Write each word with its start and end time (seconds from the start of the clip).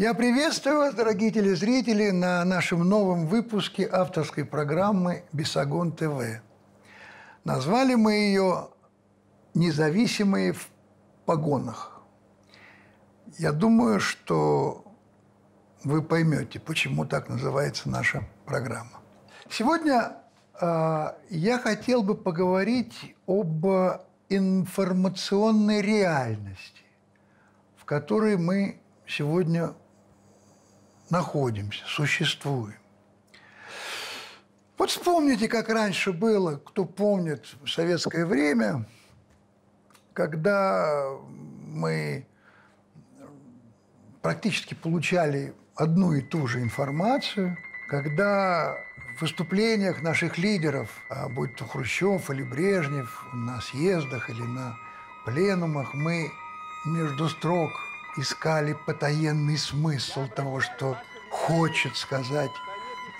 Я 0.00 0.14
приветствую 0.14 0.78
вас, 0.78 0.94
дорогие 0.94 1.30
телезрители, 1.30 2.08
на 2.08 2.42
нашем 2.46 2.88
новом 2.88 3.26
выпуске 3.26 3.86
авторской 3.86 4.46
программы 4.46 5.24
«Бесогон 5.30 5.92
ТВ». 5.92 6.40
Назвали 7.44 7.96
мы 7.96 8.14
ее 8.14 8.70
«Независимые 9.52 10.54
в 10.54 10.70
погонах». 11.26 12.00
Я 13.36 13.52
думаю, 13.52 14.00
что 14.00 14.86
вы 15.84 16.00
поймете, 16.00 16.60
почему 16.60 17.04
так 17.04 17.28
называется 17.28 17.90
наша 17.90 18.22
программа. 18.46 19.02
Сегодня 19.50 20.16
э, 20.58 21.12
я 21.28 21.58
хотел 21.58 22.02
бы 22.02 22.14
поговорить 22.14 23.14
об 23.26 23.66
информационной 24.30 25.82
реальности, 25.82 26.84
в 27.76 27.84
которой 27.84 28.38
мы 28.38 28.80
сегодня 29.06 29.74
находимся, 31.10 31.84
существуем. 31.86 32.76
Вот 34.78 34.90
вспомните, 34.90 35.46
как 35.46 35.68
раньше 35.68 36.12
было, 36.12 36.56
кто 36.56 36.84
помнит 36.86 37.44
в 37.62 37.68
советское 37.68 38.24
время, 38.24 38.86
когда 40.14 41.10
мы 41.68 42.26
практически 44.22 44.74
получали 44.74 45.52
одну 45.74 46.14
и 46.14 46.22
ту 46.22 46.46
же 46.46 46.60
информацию, 46.60 47.58
когда 47.88 48.74
в 49.16 49.20
выступлениях 49.20 50.00
наших 50.00 50.38
лидеров, 50.38 50.88
а 51.10 51.28
будь 51.28 51.56
то 51.56 51.66
Хрущев 51.66 52.30
или 52.30 52.42
Брежнев, 52.42 53.26
на 53.34 53.60
съездах 53.60 54.30
или 54.30 54.42
на 54.42 54.78
пленумах, 55.26 55.92
мы 55.92 56.30
между 56.86 57.28
строк 57.28 57.89
искали 58.16 58.76
потаенный 58.86 59.58
смысл 59.58 60.26
того, 60.28 60.60
что 60.60 60.96
хочет 61.30 61.96
сказать 61.96 62.50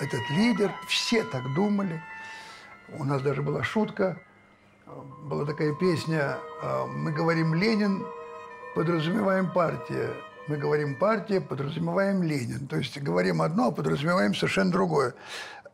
этот 0.01 0.21
лидер. 0.31 0.73
Все 0.89 1.25
так 1.25 1.43
думали. 1.55 2.03
У 2.99 3.05
нас 3.05 3.23
даже 3.23 3.43
была 3.43 3.63
шутка, 3.63 4.19
была 5.23 5.45
такая 5.45 5.75
песня 5.75 6.39
«Мы 6.89 7.13
говорим 7.13 7.55
Ленин, 7.55 8.05
подразумеваем 8.75 9.51
партия». 9.53 10.11
Мы 10.49 10.57
говорим 10.57 10.97
партия, 10.97 11.41
подразумеваем 11.41 12.25
Ленин. 12.25 12.67
То 12.67 12.77
есть 12.77 12.99
говорим 13.01 13.41
одно, 13.41 13.69
а 13.69 13.71
подразумеваем 13.71 14.35
совершенно 14.35 14.73
другое. 14.73 15.15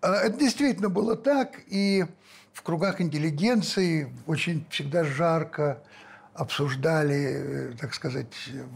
А 0.02 0.16
это 0.16 0.38
действительно 0.38 0.90
было 0.90 1.16
так, 1.16 1.52
и 1.68 2.04
в 2.52 2.62
кругах 2.62 3.00
интеллигенции 3.00 4.12
очень 4.26 4.66
всегда 4.68 5.04
жарко 5.04 5.82
обсуждали, 6.36 7.70
э, 7.72 7.72
так 7.80 7.94
сказать, 7.94 8.32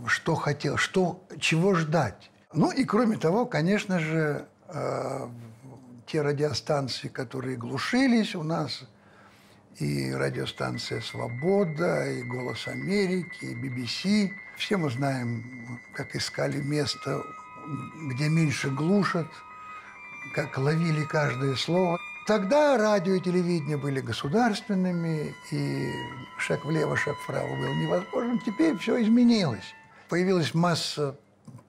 что 0.06 0.34
хотел, 0.34 0.76
что, 0.76 1.24
чего 1.38 1.74
ждать. 1.74 2.30
Ну 2.52 2.70
и 2.70 2.84
кроме 2.84 3.16
того, 3.16 3.46
конечно 3.46 3.98
же, 3.98 4.46
э, 4.68 5.28
те 6.06 6.22
радиостанции, 6.22 7.08
которые 7.08 7.56
глушились 7.56 8.34
у 8.34 8.42
нас, 8.42 8.82
и 9.78 10.12
радиостанция 10.12 11.00
«Свобода», 11.00 12.10
и 12.10 12.22
«Голос 12.22 12.66
Америки», 12.66 13.44
и 13.44 13.54
BBC. 13.54 14.30
Все 14.56 14.76
мы 14.76 14.90
знаем, 14.90 15.80
как 15.94 16.16
искали 16.16 16.60
место, 16.60 17.22
где 18.08 18.28
меньше 18.28 18.70
глушат, 18.70 19.28
как 20.34 20.58
ловили 20.58 21.04
каждое 21.04 21.54
слово. 21.54 21.98
Тогда 22.30 22.76
радио 22.78 23.14
и 23.14 23.20
телевидение 23.20 23.76
были 23.76 23.98
государственными, 23.98 25.34
и 25.50 25.90
шаг 26.38 26.64
влево, 26.64 26.96
шаг 26.96 27.16
вправо 27.24 27.48
был 27.48 27.74
невозможен. 27.74 28.38
Теперь 28.46 28.78
все 28.78 29.02
изменилось. 29.02 29.74
Появилась 30.08 30.54
масса 30.54 31.16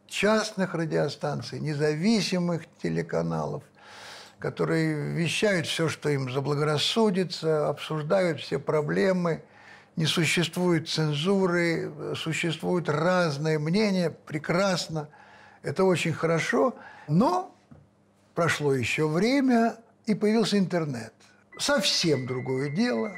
частных 0.06 0.76
радиостанций, 0.76 1.60
независимых 1.60 2.62
телеканалов, 2.80 3.64
которые 4.38 5.14
вещают 5.16 5.66
все, 5.66 5.90
что 5.90 6.10
им 6.10 6.32
заблагорассудится, 6.32 7.68
обсуждают 7.68 8.40
все 8.40 8.60
проблемы. 8.60 9.42
Не 9.96 10.06
существует 10.06 10.88
цензуры, 10.88 11.92
существуют 12.16 12.88
разные 12.88 13.58
мнения. 13.58 14.12
Прекрасно. 14.12 15.10
Это 15.64 15.86
очень 15.86 16.14
хорошо. 16.14 16.76
Но 17.08 17.52
прошло 18.36 18.76
еще 18.76 19.08
время, 19.08 19.78
и 20.12 20.16
появился 20.16 20.58
интернет. 20.58 21.14
Совсем 21.58 22.26
другое 22.26 22.70
дело. 22.70 23.16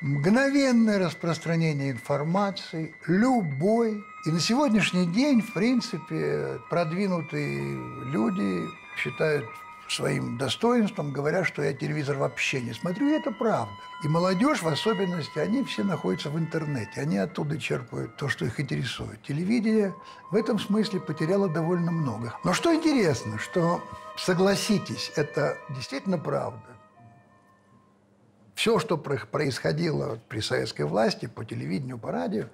Мгновенное 0.00 0.98
распространение 0.98 1.90
информации, 1.90 2.94
любой. 3.06 4.02
И 4.26 4.30
на 4.30 4.40
сегодняшний 4.40 5.06
день, 5.06 5.42
в 5.42 5.52
принципе, 5.52 6.58
продвинутые 6.70 7.78
люди 8.12 8.68
считают 8.96 9.44
своим 9.90 10.36
достоинством, 10.38 11.12
говоря, 11.12 11.44
что 11.44 11.62
я 11.62 11.72
телевизор 11.72 12.16
вообще 12.16 12.60
не 12.60 12.72
смотрю, 12.72 13.08
и 13.08 13.18
это 13.18 13.30
правда. 13.30 13.72
И 14.04 14.08
молодежь, 14.08 14.62
в 14.62 14.68
особенности, 14.68 15.38
они 15.38 15.64
все 15.64 15.82
находятся 15.82 16.30
в 16.30 16.38
интернете, 16.38 17.00
они 17.00 17.18
оттуда 17.18 17.58
черпают 17.58 18.16
то, 18.16 18.28
что 18.28 18.44
их 18.44 18.60
интересует. 18.60 19.22
Телевидение 19.22 19.94
в 20.30 20.36
этом 20.36 20.58
смысле 20.58 21.00
потеряло 21.00 21.48
довольно 21.48 21.90
много. 21.90 22.34
Но 22.44 22.52
что 22.52 22.74
интересно, 22.74 23.38
что, 23.38 23.82
согласитесь, 24.18 25.12
это 25.16 25.56
действительно 25.70 26.18
правда. 26.18 26.66
Все, 28.54 28.78
что 28.78 28.98
происходило 28.98 30.18
при 30.28 30.40
советской 30.40 30.82
власти, 30.82 31.26
по 31.26 31.44
телевидению, 31.44 31.98
по 31.98 32.10
радио, 32.10 32.46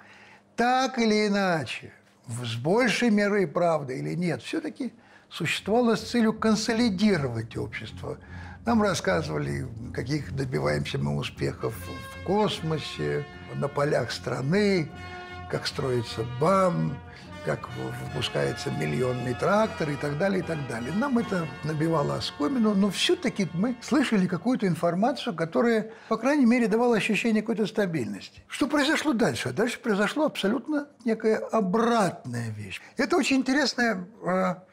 так 0.55 0.99
или 0.99 1.27
иначе, 1.27 1.93
с 2.27 2.57
большей 2.57 3.11
мерой 3.11 3.47
правды 3.47 3.99
или 3.99 4.15
нет, 4.15 4.43
все-таки– 4.43 4.93
существовала 5.35 5.97
с 5.97 6.03
целью 6.03 6.33
консолидировать 6.33 7.57
общество. 7.57 8.19
Нам 8.65 8.83
рассказывали, 8.83 9.67
каких 9.93 10.35
добиваемся 10.35 10.99
мы 10.99 11.17
успехов 11.17 11.75
в 11.75 12.25
космосе, 12.25 13.27
на 13.57 13.69
полях 13.69 14.11
страны, 14.13 14.89
как 15.51 15.67
строится 15.67 16.25
БАМ, 16.41 16.97
как 17.45 17.69
выпускается 18.13 18.71
миллионный 18.71 19.35
трактор 19.35 19.91
и 19.91 19.97
так 19.97 20.19
далее, 20.19 20.41
и 20.41 20.43
так 20.43 20.59
далее. 20.69 20.93
Нам 20.93 21.19
это 21.19 21.47
набивало 21.63 22.17
оскомину, 22.17 22.75
но 22.75 22.91
все-таки 22.91 23.49
мы 23.53 23.77
слышали 23.83 24.27
какую-то 24.27 24.67
информацию, 24.67 25.35
которая, 25.35 25.91
по 26.09 26.17
крайней 26.17 26.47
мере, 26.47 26.69
давала 26.69 26.97
ощущение 26.97 27.43
какой-то 27.43 27.67
стабильности. 27.67 28.43
Что 28.49 28.67
произошло 28.67 29.13
дальше? 29.13 29.53
Дальше 29.53 29.79
произошло 29.81 30.27
абсолютно 30.27 30.89
некая 31.05 31.37
обратная 31.37 32.51
вещь. 32.51 32.81
Это 32.97 33.17
очень 33.17 33.37
интересная 33.37 34.07
а, 34.25 34.65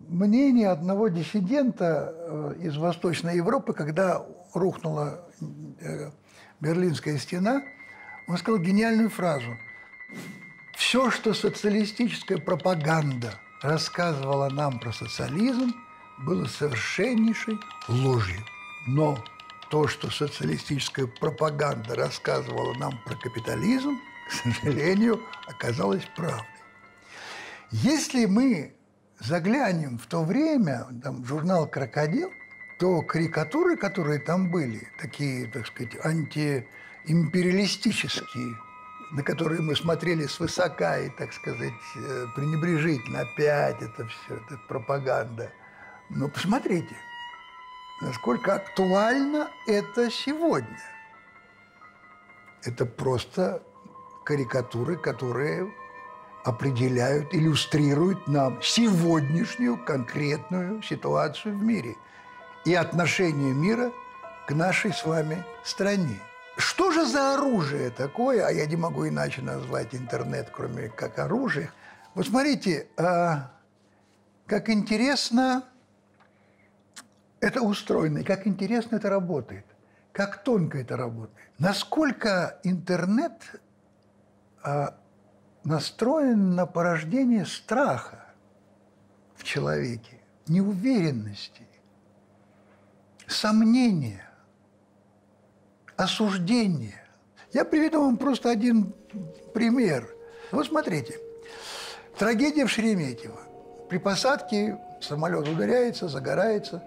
мнение 0.00 0.68
одного 0.68 1.08
диссидента 1.08 2.14
э, 2.14 2.54
из 2.62 2.76
Восточной 2.76 3.36
Европы, 3.36 3.72
когда 3.72 4.24
рухнула 4.52 5.28
э, 5.80 6.10
Берлинская 6.60 7.18
стена, 7.18 7.62
он 8.28 8.36
сказал 8.38 8.60
гениальную 8.60 9.10
фразу. 9.10 9.56
Все, 10.86 11.10
что 11.10 11.32
социалистическая 11.32 12.36
пропаганда 12.36 13.40
рассказывала 13.62 14.50
нам 14.50 14.78
про 14.78 14.92
социализм, 14.92 15.72
было 16.18 16.44
совершеннейшей 16.44 17.58
ложью. 17.88 18.44
Но 18.86 19.24
то, 19.70 19.88
что 19.88 20.10
социалистическая 20.10 21.06
пропаганда 21.06 21.94
рассказывала 21.94 22.74
нам 22.74 23.00
про 23.06 23.16
капитализм, 23.16 23.98
к 24.28 24.32
сожалению, 24.32 25.22
оказалось 25.46 26.04
правдой. 26.14 26.44
Если 27.70 28.26
мы 28.26 28.74
заглянем 29.20 29.98
в 29.98 30.04
то 30.04 30.22
время, 30.22 30.86
там, 31.02 31.24
журнал 31.24 31.66
«Крокодил», 31.66 32.30
то 32.78 33.00
карикатуры, 33.00 33.78
которые 33.78 34.18
там 34.18 34.50
были, 34.50 34.86
такие, 35.00 35.46
так 35.46 35.66
сказать, 35.66 35.96
антиимпериалистические, 36.04 38.54
на 39.12 39.22
которые 39.22 39.60
мы 39.60 39.76
смотрели 39.76 40.26
свысока 40.26 40.98
и, 40.98 41.08
так 41.10 41.32
сказать, 41.32 41.72
э, 41.96 42.26
пренебрежительно, 42.34 43.20
опять 43.20 43.80
это 43.82 44.06
все, 44.06 44.36
это 44.36 44.58
пропаганда. 44.68 45.52
Но 46.10 46.28
посмотрите, 46.28 46.96
насколько 48.00 48.54
актуально 48.54 49.50
это 49.66 50.10
сегодня. 50.10 50.80
Это 52.62 52.86
просто 52.86 53.62
карикатуры, 54.24 54.96
которые 54.96 55.72
определяют, 56.44 57.34
иллюстрируют 57.34 58.26
нам 58.28 58.60
сегодняшнюю 58.62 59.82
конкретную 59.84 60.82
ситуацию 60.82 61.56
в 61.56 61.62
мире 61.62 61.96
и 62.64 62.74
отношение 62.74 63.52
мира 63.52 63.92
к 64.46 64.52
нашей 64.52 64.92
с 64.92 65.04
вами 65.04 65.44
стране. 65.62 66.20
Что 66.56 66.90
же 66.92 67.04
за 67.04 67.34
оружие 67.34 67.90
такое, 67.90 68.46
а 68.46 68.50
я 68.50 68.66
не 68.66 68.76
могу 68.76 69.08
иначе 69.08 69.42
назвать 69.42 69.94
интернет, 69.94 70.50
кроме 70.52 70.88
как 70.88 71.18
оружие. 71.18 71.70
Вот 72.14 72.26
смотрите, 72.26 72.86
а, 72.96 73.50
как 74.46 74.70
интересно 74.70 75.64
это 77.40 77.60
устроено, 77.60 78.18
и 78.18 78.24
как 78.24 78.46
интересно 78.46 78.96
это 78.96 79.10
работает, 79.10 79.66
как 80.12 80.44
тонко 80.44 80.78
это 80.78 80.96
работает. 80.96 81.50
Насколько 81.58 82.60
интернет 82.62 83.60
а, 84.62 84.96
настроен 85.64 86.54
на 86.54 86.66
порождение 86.66 87.46
страха. 87.46 88.20
в 89.34 89.42
человеке 89.42 90.20
неуверенности, 90.46 91.66
сомнения, 93.26 94.24
осуждения. 95.96 97.02
Я 97.52 97.64
приведу 97.64 98.00
вам 98.00 98.16
просто 98.16 98.50
один 98.50 98.92
пример. 99.52 100.08
Вот 100.50 100.66
смотрите, 100.66 101.18
трагедия 102.18 102.66
в 102.66 102.70
Шереметьево. 102.70 103.40
При 103.88 103.98
посадке 103.98 104.78
самолет 105.00 105.48
ударяется, 105.48 106.08
загорается, 106.08 106.82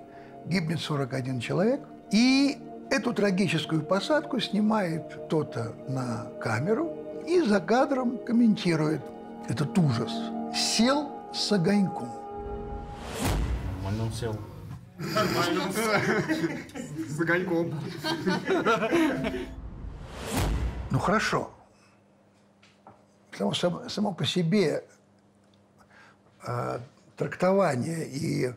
гибнет 0.45 0.79
41 0.79 1.39
человек. 1.39 1.81
И 2.11 2.57
эту 2.89 3.13
трагическую 3.13 3.81
посадку 3.81 4.39
снимает 4.39 5.13
кто-то 5.25 5.73
на 5.87 6.27
камеру 6.41 6.97
и 7.25 7.41
за 7.41 7.59
кадром 7.59 8.17
комментирует 8.17 9.01
этот 9.47 9.77
ужас. 9.77 10.11
Сел 10.55 11.09
с 11.33 11.51
огоньком. 11.51 12.09
Он 13.85 14.11
сел. 14.11 14.35
С 14.99 15.17
огоньком. 17.19 17.79
Ну 20.89 20.99
хорошо. 20.99 21.51
Само, 23.37 23.53
само, 23.53 23.89
само 23.89 24.13
по 24.13 24.25
себе 24.25 24.83
э, 26.47 26.79
трактование 27.15 28.07
и 28.07 28.53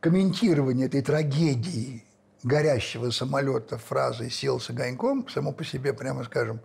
комментирование 0.00 0.86
этой 0.86 1.02
трагедии 1.02 2.02
горящего 2.42 3.10
самолета 3.10 3.76
фразой 3.76 4.30
«сел 4.30 4.58
с 4.58 4.70
огоньком» 4.70 5.28
само 5.28 5.52
по 5.52 5.64
себе, 5.64 5.92
прямо 5.92 6.24
скажем, 6.24 6.60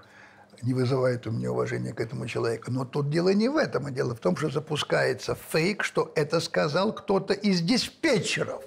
не 0.62 0.74
вызывает 0.74 1.28
у 1.28 1.32
меня 1.32 1.52
уважения 1.52 1.94
к 1.94 2.00
этому 2.00 2.28
человеку. 2.28 2.72
Но 2.72 2.86
тут 2.86 3.10
дело 3.10 3.34
не 3.34 3.50
в 3.50 3.58
этом, 3.58 3.88
а 3.88 3.92
дело 3.92 4.16
в 4.16 4.20
том, 4.20 4.38
что 4.38 4.50
запускается 4.50 5.36
фейк, 5.36 5.84
что 5.84 6.14
это 6.16 6.40
сказал 6.40 6.94
кто-то 6.94 7.34
из 7.34 7.62
диспетчеров, 7.62 8.64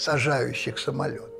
сажающих 0.00 0.78
самолет. 0.78 1.30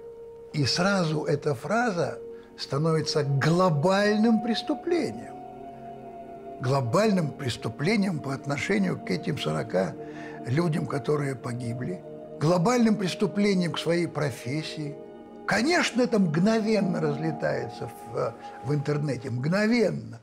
И 0.53 0.65
сразу 0.67 1.25
эта 1.25 1.55
фраза 1.55 2.19
становится 2.59 3.25
глобальным 3.25 4.43
преступлением. 4.43 5.35
Глобальным 6.61 7.31
преступлением 7.31 8.19
по 8.19 8.35
отношению 8.35 8.99
к 8.99 9.11
этим 9.11 9.39
40 9.39 9.95
людям, 10.47 10.87
которые 10.87 11.35
погибли. 11.35 12.03
Глобальным 12.39 12.97
преступлением 12.97 13.73
к 13.73 13.79
своей 13.79 14.07
профессии. 14.07 14.95
Конечно, 15.47 16.03
это 16.03 16.19
мгновенно 16.19 17.01
разлетается 17.01 17.91
в, 18.13 18.35
в 18.65 18.75
интернете. 18.75 19.31
Мгновенно. 19.31 20.21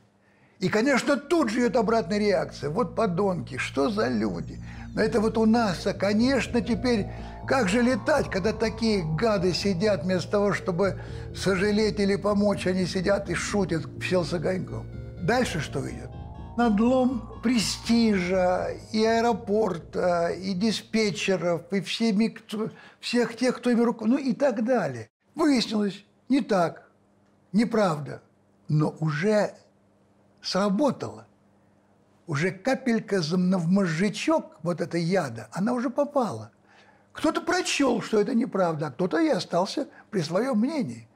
И, 0.60 0.68
конечно, 0.68 1.16
тут 1.16 1.50
же 1.50 1.60
идет 1.60 1.76
обратная 1.76 2.18
реакция. 2.18 2.70
Вот 2.70 2.96
подонки, 2.96 3.58
что 3.58 3.90
за 3.90 4.08
люди? 4.08 4.60
Но 4.94 5.02
это 5.02 5.20
вот 5.20 5.38
у 5.38 5.46
нас, 5.46 5.86
а, 5.86 5.94
конечно, 5.94 6.60
теперь 6.60 7.06
как 7.46 7.68
же 7.68 7.80
летать, 7.80 8.28
когда 8.28 8.52
такие 8.52 9.04
гады 9.16 9.54
сидят 9.54 10.02
вместо 10.02 10.32
того, 10.32 10.52
чтобы 10.52 11.00
сожалеть 11.34 12.00
или 12.00 12.16
помочь, 12.16 12.66
они 12.66 12.86
сидят 12.86 13.30
и 13.30 13.34
шутят, 13.34 13.86
сел 14.02 14.24
с 14.24 14.34
огоньком. 14.34 14.86
Дальше 15.22 15.60
что 15.60 15.80
идет? 15.88 16.10
Надлом 16.56 17.40
престижа 17.42 18.70
и 18.92 19.04
аэропорта, 19.04 20.30
и 20.30 20.52
диспетчеров, 20.54 21.72
и 21.72 21.80
всеми, 21.80 22.28
кто, 22.28 22.70
всех 22.98 23.36
тех, 23.36 23.56
кто 23.58 23.70
ими 23.70 23.82
руку, 23.82 24.06
ну 24.06 24.18
и 24.18 24.32
так 24.32 24.64
далее. 24.64 25.08
Выяснилось, 25.36 26.04
не 26.28 26.40
так, 26.40 26.90
неправда, 27.52 28.22
но 28.68 28.96
уже 28.98 29.54
сработало. 30.48 31.26
Уже 32.26 32.50
капелька 32.50 33.20
в 33.20 33.68
мозжечок 33.68 34.58
вот 34.62 34.80
этой 34.80 35.02
яда, 35.02 35.48
она 35.52 35.72
уже 35.72 35.90
попала. 35.90 36.50
Кто-то 37.12 37.40
прочел, 37.40 38.02
что 38.02 38.20
это 38.20 38.34
неправда, 38.34 38.88
а 38.88 38.90
кто-то 38.90 39.18
и 39.18 39.28
остался 39.28 39.88
при 40.10 40.20
своем 40.20 40.58
мнении, 40.58 41.08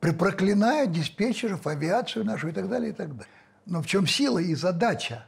проклиная 0.00 0.86
диспетчеров, 0.86 1.66
авиацию 1.66 2.24
нашу 2.24 2.48
и 2.48 2.52
так 2.52 2.68
далее, 2.68 2.90
и 2.90 2.92
так 2.94 3.10
далее. 3.10 3.32
Но 3.66 3.82
в 3.82 3.86
чем 3.86 4.06
сила 4.06 4.38
и 4.38 4.54
задача 4.54 5.26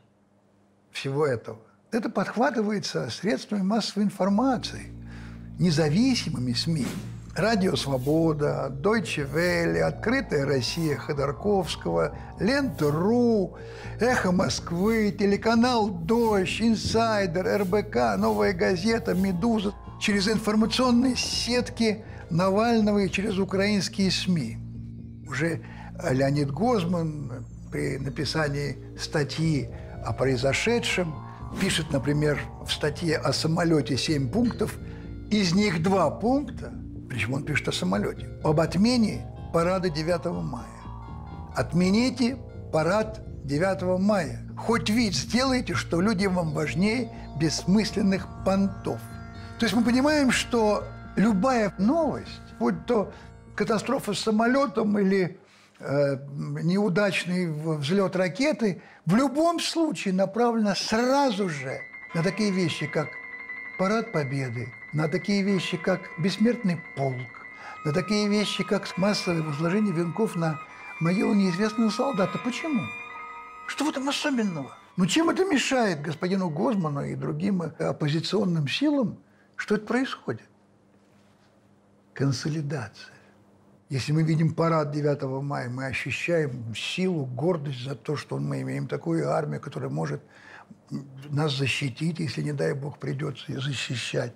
всего 0.91 1.27
этого? 1.27 1.61
Это 1.91 2.09
подхватывается 2.09 3.11
средствами 3.11 3.63
массовой 3.63 4.05
информации, 4.05 4.93
независимыми 5.59 6.55
СМИ. 6.55 6.87
Радио 7.35 7.77
«Свобода», 7.77 8.71
Deutsche 8.71 9.27
Welle, 9.27 9.81
«Открытая 9.81 10.45
Россия» 10.45 10.99
Ходорковского, 10.99 12.15
Лента.ру, 12.39 13.57
«Эхо 14.01 14.33
Москвы», 14.33 15.17
телеканал 15.19 15.89
«Дождь», 15.89 16.61
«Инсайдер», 16.61 17.63
РБК, 17.63 18.19
«Новая 18.19 18.53
газета», 18.53 19.15
«Медуза» 19.15 19.73
через 19.99 20.29
информационные 20.29 21.17
сетки 21.17 22.05
Навального 22.29 22.99
и 22.99 23.11
через 23.11 23.39
украинские 23.39 24.11
СМИ. 24.11 24.59
Уже 25.27 25.63
Леонид 26.11 26.51
Гозман 26.51 27.47
при 27.71 27.97
написании 27.97 28.77
статьи 29.01 29.71
о 30.05 30.13
произошедшем 30.13 31.15
пишет, 31.59 31.93
например, 31.93 32.39
в 32.67 32.71
статье 32.71 33.17
о 33.17 33.33
самолете 33.33 33.97
7 33.97 34.29
пунктов, 34.31 34.77
из 35.31 35.55
них 35.55 35.83
два 35.83 36.11
пункта, 36.11 36.75
причем 37.13 37.35
он 37.35 37.45
пишет 37.45 37.69
о 37.69 37.73
самолете, 37.73 38.27
об 38.43 38.59
отмене 38.59 39.27
парада 39.53 39.91
9 39.91 40.25
мая. 40.43 40.65
Отмените 41.55 42.39
парад 42.73 43.21
9 43.45 44.01
мая. 44.01 44.49
Хоть 44.57 44.89
вид 44.89 45.15
сделайте, 45.15 45.75
что 45.75 46.01
люди 46.01 46.25
вам 46.25 46.55
важнее 46.55 47.13
бессмысленных 47.39 48.27
понтов. 48.47 48.99
То 49.59 49.67
есть 49.67 49.77
мы 49.77 49.85
понимаем, 49.85 50.31
что 50.31 50.85
любая 51.15 51.75
новость, 51.77 52.41
будь 52.59 52.87
то 52.87 53.13
катастрофа 53.57 54.15
с 54.15 54.21
самолетом 54.21 54.99
или 54.99 55.39
э, 55.81 56.17
неудачный 56.63 57.53
взлет 57.53 58.17
ракеты, 58.17 58.81
в 59.05 59.15
любом 59.17 59.61
случае 59.61 60.15
направлена 60.15 60.75
сразу 60.75 61.51
же 61.51 61.79
на 62.15 62.23
такие 62.23 62.51
вещи, 62.51 62.87
как 62.87 63.09
Парад 63.79 64.13
Победы, 64.13 64.73
на 64.93 65.09
такие 65.09 65.43
вещи, 65.43 65.77
как 65.77 66.01
Бессмертный 66.19 66.81
полк, 66.97 67.47
на 67.85 67.93
такие 67.93 68.29
вещи, 68.29 68.65
как 68.65 68.97
массовое 68.97 69.43
возложение 69.43 69.95
венков 69.95 70.37
на 70.37 70.61
могилу 71.01 71.35
неизвестного 71.35 71.91
солдата. 71.91 72.39
Почему? 72.39 72.83
Что 73.67 73.85
в 73.85 73.89
этом 73.89 74.09
особенного? 74.09 74.77
Ну 74.97 75.07
чем 75.07 75.31
это 75.31 75.45
мешает 75.45 76.03
господину 76.03 76.51
Гозману 76.51 77.05
и 77.05 77.15
другим 77.15 77.63
оппозиционным 77.63 78.69
силам 78.69 79.19
что 79.63 79.77
это 79.77 79.87
происходит? 79.87 80.49
Консолидация. 82.15 83.15
Если 83.91 84.11
мы 84.11 84.25
видим 84.25 84.55
парад 84.55 84.91
9 84.91 85.23
мая, 85.43 85.69
мы 85.69 85.87
ощущаем 85.87 86.75
силу, 86.75 87.27
гордость 87.27 87.85
за 87.85 87.95
то, 87.95 88.17
что 88.17 88.39
мы 88.39 88.63
имеем 88.63 88.89
такую 88.89 89.31
армию, 89.31 89.61
которая 89.61 89.89
может 89.89 90.21
нас 91.31 91.57
защитить, 91.57 92.19
если, 92.19 92.43
не 92.43 92.53
дай 92.53 92.75
бог, 92.75 92.99
придется 92.99 93.61
защищать. 93.61 94.35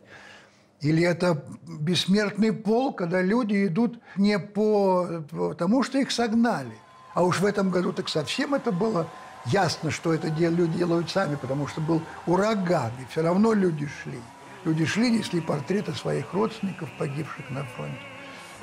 Или 0.80 1.02
это 1.02 1.44
бессмертный 1.66 2.52
пол, 2.52 2.92
когда 2.92 3.22
люди 3.22 3.66
идут 3.66 3.98
не 4.16 4.38
по 4.38 5.24
тому, 5.58 5.82
что 5.82 5.98
их 5.98 6.10
согнали. 6.10 6.76
А 7.14 7.22
уж 7.22 7.40
в 7.40 7.46
этом 7.46 7.70
году 7.70 7.92
так 7.92 8.08
совсем 8.08 8.54
это 8.54 8.72
было 8.72 9.08
ясно, 9.46 9.90
что 9.90 10.12
это 10.12 10.28
люди 10.28 10.78
делают 10.78 11.10
сами, 11.10 11.36
потому 11.36 11.66
что 11.66 11.80
был 11.80 12.02
ураган, 12.26 12.92
и 13.00 13.10
все 13.10 13.22
равно 13.22 13.52
люди 13.54 13.88
шли. 14.02 14.20
Люди 14.64 14.84
шли, 14.84 15.10
несли 15.10 15.40
портреты 15.40 15.92
своих 15.92 16.34
родственников, 16.34 16.90
погибших 16.98 17.48
на 17.50 17.64
фронте. 17.64 18.00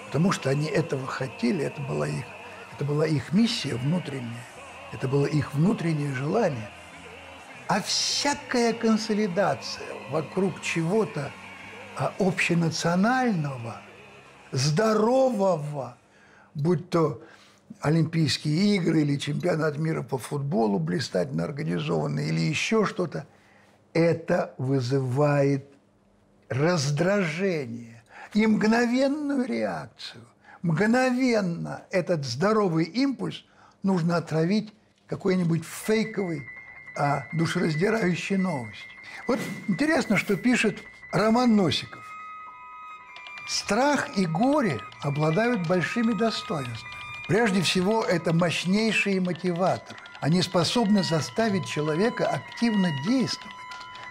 Потому 0.07 0.31
что 0.31 0.49
они 0.49 0.67
этого 0.67 1.07
хотели, 1.07 1.63
это 1.63 1.81
была 1.81 2.07
их, 2.07 2.25
это 2.73 2.85
была 2.85 3.07
их 3.07 3.33
миссия 3.33 3.75
внутренняя, 3.75 4.45
это 4.91 5.07
было 5.07 5.25
их 5.25 5.53
внутреннее 5.55 6.13
желание. 6.13 6.69
А 7.67 7.81
всякая 7.81 8.73
консолидация 8.73 9.87
вокруг 10.11 10.61
чего-то 10.61 11.31
а, 11.97 12.13
общенационального, 12.19 13.81
здорового, 14.51 15.97
будь 16.53 16.89
то 16.89 17.21
Олимпийские 17.81 18.75
игры 18.77 19.01
или 19.01 19.17
чемпионат 19.17 19.77
мира 19.77 20.03
по 20.03 20.17
футболу 20.17 20.79
блистательно 20.79 21.43
организованный, 21.43 22.29
или 22.29 22.39
еще 22.39 22.85
что-то, 22.85 23.27
это 23.93 24.53
вызывает 24.57 25.65
раздражение 26.49 28.03
и 28.33 28.47
мгновенную 28.47 29.45
реакцию. 29.45 30.23
Мгновенно 30.61 31.83
этот 31.91 32.25
здоровый 32.25 32.85
импульс 32.85 33.43
нужно 33.81 34.15
отравить 34.17 34.73
какой-нибудь 35.07 35.65
фейковой, 35.65 36.47
а, 36.97 37.23
душераздирающей 37.33 38.37
новостью. 38.37 38.89
Вот 39.27 39.39
интересно, 39.67 40.15
что 40.15 40.37
пишет 40.37 40.79
Роман 41.13 41.55
Носиков. 41.55 42.03
Страх 43.47 44.17
и 44.17 44.25
горе 44.25 44.81
обладают 45.01 45.67
большими 45.67 46.13
достоинствами. 46.13 46.93
Прежде 47.27 47.61
всего, 47.61 48.03
это 48.03 48.33
мощнейшие 48.33 49.21
мотиваторы. 49.21 49.99
Они 50.21 50.41
способны 50.41 51.03
заставить 51.03 51.67
человека 51.67 52.25
активно 52.25 52.89
действовать 53.05 53.53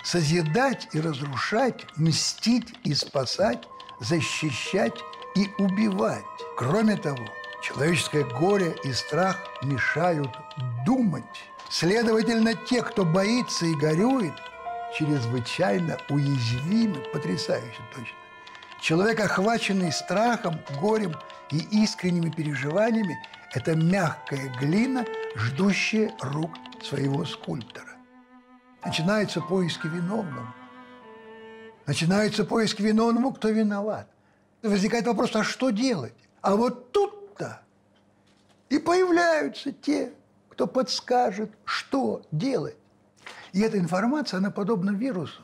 созидать 0.02 0.88
и 0.92 1.00
разрушать, 1.00 1.86
мстить 1.96 2.74
и 2.84 2.94
спасать, 2.94 3.68
защищать 4.00 4.98
и 5.36 5.48
убивать. 5.58 6.24
Кроме 6.56 6.96
того, 6.96 7.24
человеческое 7.62 8.24
горе 8.24 8.76
и 8.84 8.92
страх 8.92 9.38
мешают 9.62 10.30
думать. 10.84 11.24
Следовательно, 11.70 12.54
те, 12.54 12.82
кто 12.82 13.04
боится 13.04 13.66
и 13.66 13.74
горюет, 13.74 14.34
чрезвычайно 14.96 15.98
уязвимы, 16.08 16.98
потрясающе 17.12 17.80
точно. 17.94 18.16
Человек, 18.80 19.20
охваченный 19.20 19.92
страхом, 19.92 20.58
горем 20.80 21.14
и 21.50 21.58
искренними 21.84 22.30
переживаниями, 22.30 23.16
это 23.54 23.76
мягкая 23.76 24.48
глина, 24.58 25.04
ждущая 25.36 26.12
рук 26.20 26.50
своего 26.82 27.24
скульптора. 27.24 27.92
Начинаются 28.84 29.40
поиски 29.40 29.86
виновного. 29.86 30.52
Начинаются 31.86 32.44
поиски 32.44 32.82
виновному, 32.82 33.32
кто 33.32 33.50
виноват. 33.50 34.08
Возникает 34.62 35.06
вопрос, 35.06 35.34
а 35.36 35.44
что 35.44 35.70
делать? 35.70 36.14
А 36.40 36.56
вот 36.56 36.92
тут-то 36.92 37.62
и 38.68 38.78
появляются 38.78 39.70
те, 39.70 40.12
кто 40.48 40.66
подскажет, 40.66 41.50
что 41.64 42.22
делать. 42.30 42.76
И 43.52 43.60
эта 43.60 43.78
информация, 43.78 44.38
она 44.38 44.50
подобна 44.50 44.90
вирусу. 44.90 45.42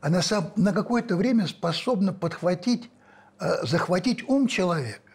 Она 0.00 0.20
на 0.56 0.72
какое-то 0.72 1.16
время 1.16 1.46
способна 1.46 2.12
подхватить, 2.12 2.90
э, 3.38 3.66
захватить 3.66 4.28
ум 4.28 4.46
человека. 4.46 5.12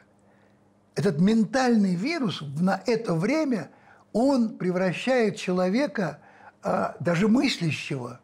Этот 0.95 1.19
ментальный 1.19 1.95
вирус 1.95 2.41
на 2.59 2.81
это 2.85 3.13
время, 3.13 3.71
он 4.13 4.57
превращает 4.57 5.35
человека, 5.35 6.19
э, 6.63 6.93
даже 6.99 7.27
мыслящего, 7.27 8.21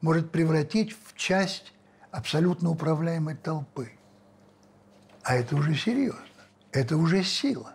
может 0.00 0.30
превратить 0.30 0.96
в 1.04 1.16
часть 1.16 1.74
абсолютно 2.10 2.70
управляемой 2.70 3.34
толпы. 3.34 3.92
А 5.22 5.34
это 5.34 5.56
уже 5.56 5.74
серьезно. 5.74 6.22
Это 6.72 6.96
уже 6.96 7.22
сила. 7.22 7.72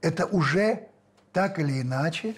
Это 0.00 0.26
уже 0.26 0.88
так 1.32 1.58
или 1.58 1.80
иначе 1.80 2.36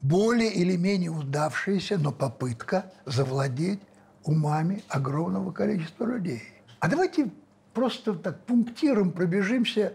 более 0.00 0.52
или 0.52 0.76
менее 0.76 1.10
удавшаяся, 1.10 1.98
но 1.98 2.12
попытка 2.12 2.92
завладеть 3.06 3.80
умами 4.24 4.82
огромного 4.88 5.52
количества 5.52 6.04
людей. 6.06 6.42
А 6.78 6.88
давайте 6.88 7.30
просто 7.74 8.14
так 8.14 8.44
пунктиром 8.44 9.10
пробежимся 9.12 9.94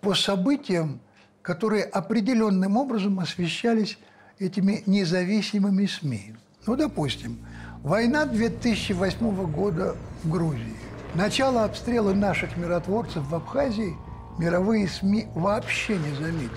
по 0.00 0.14
событиям, 0.14 1.00
которые 1.42 1.84
определенным 1.84 2.76
образом 2.76 3.20
освещались 3.20 3.98
этими 4.38 4.82
независимыми 4.86 5.86
СМИ. 5.86 6.34
Ну, 6.66 6.76
допустим, 6.76 7.38
война 7.82 8.24
2008 8.24 9.52
года 9.52 9.96
в 10.22 10.30
Грузии. 10.30 10.76
Начало 11.14 11.64
обстрела 11.64 12.14
наших 12.14 12.56
миротворцев 12.56 13.24
в 13.26 13.34
Абхазии 13.34 13.96
мировые 14.38 14.88
СМИ 14.88 15.26
вообще 15.34 15.98
не 15.98 16.14
заметили. 16.14 16.50